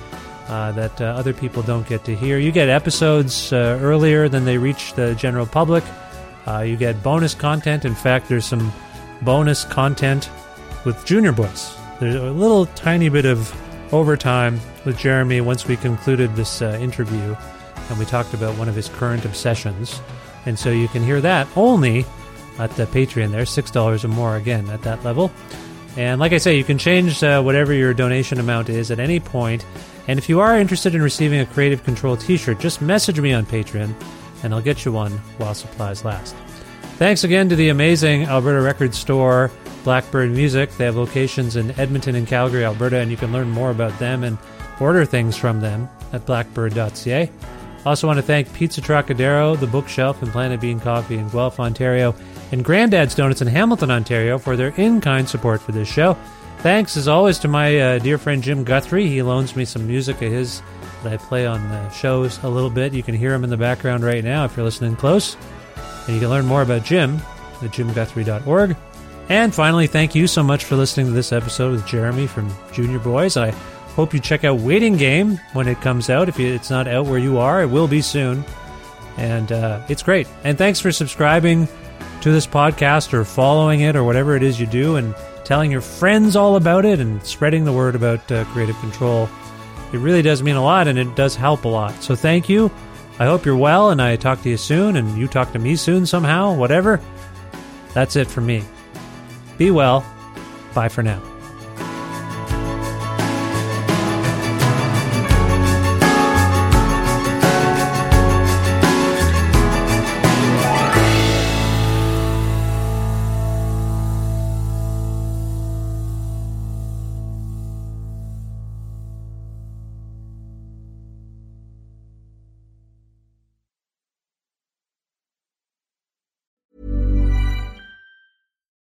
[0.47, 2.39] uh, that uh, other people don't get to hear.
[2.39, 5.84] You get episodes uh, earlier than they reach the general public.
[6.47, 7.86] Uh, you get bonus content.
[7.86, 8.72] In fact, there's some
[9.22, 10.30] bonus content
[10.86, 11.76] with Junior Boys.
[12.00, 13.54] There's a little tiny bit of
[13.92, 17.36] overtime with Jeremy once we concluded this uh, interview
[17.90, 20.02] and we talked about one of his current obsessions.
[20.46, 22.06] And so you can hear that only
[22.60, 25.32] at the Patreon there, $6 or more again at that level.
[25.98, 29.20] And like I say, you can change uh, whatever your donation amount is at any
[29.20, 29.66] point.
[30.08, 33.34] And if you are interested in receiving a Kreative Kontrol t shirt, just message me
[33.34, 33.94] on Patreon
[34.44, 36.36] and I'll get you one while supplies last.
[37.00, 39.50] Thanks again to the amazing Alberta Record Store,
[39.86, 40.70] Blackbird Music.
[40.72, 44.26] They have locations in Edmonton and Calgary, Alberta, and you can learn more about them
[44.26, 44.38] and
[44.82, 47.32] order things from them at blackbird.ca.
[47.86, 52.14] Also, want to thank Pizza Trocadero, The Bookshelf, and Planet Bean Coffee in Guelph, Ontario,
[52.52, 56.18] and Grandad's Donuts in Hamilton, Ontario, for their in kind support for this show.
[56.58, 59.08] Thanks, as always, to my uh, dear friend Jim Guthrie.
[59.08, 60.62] He loans me some music of his
[61.04, 62.91] that I play on the shows a little bit.
[62.91, 65.38] You can hear him in the background right now if you're listening close.
[66.10, 67.18] And you can learn more about Jim
[67.62, 68.76] at jimguthrie.org.
[69.30, 72.97] And finally, thank you so much for listening to this episode with Jeremy from Junior
[72.97, 73.38] Boys.
[73.38, 73.51] I
[73.95, 76.28] hope you check out Waiting Game when it comes out.
[76.28, 78.43] If it's not out where you are, it will be soon.
[79.18, 80.28] And uh, it's great.
[80.43, 81.68] And thanks for subscribing
[82.22, 85.82] to this podcast or following it or whatever it is you do and telling your
[85.82, 89.30] friends all about it and spreading the word about uh, Kreative Kontrol.
[89.93, 92.01] It really does mean a lot and it does help a lot.
[92.01, 92.72] So thank you.
[93.20, 95.76] I hope you're well and I talk to you soon and you talk to me
[95.76, 97.01] soon somehow, whatever.
[97.93, 98.63] That's it for me.
[99.57, 100.05] Be well.
[100.74, 101.22] Bye for now.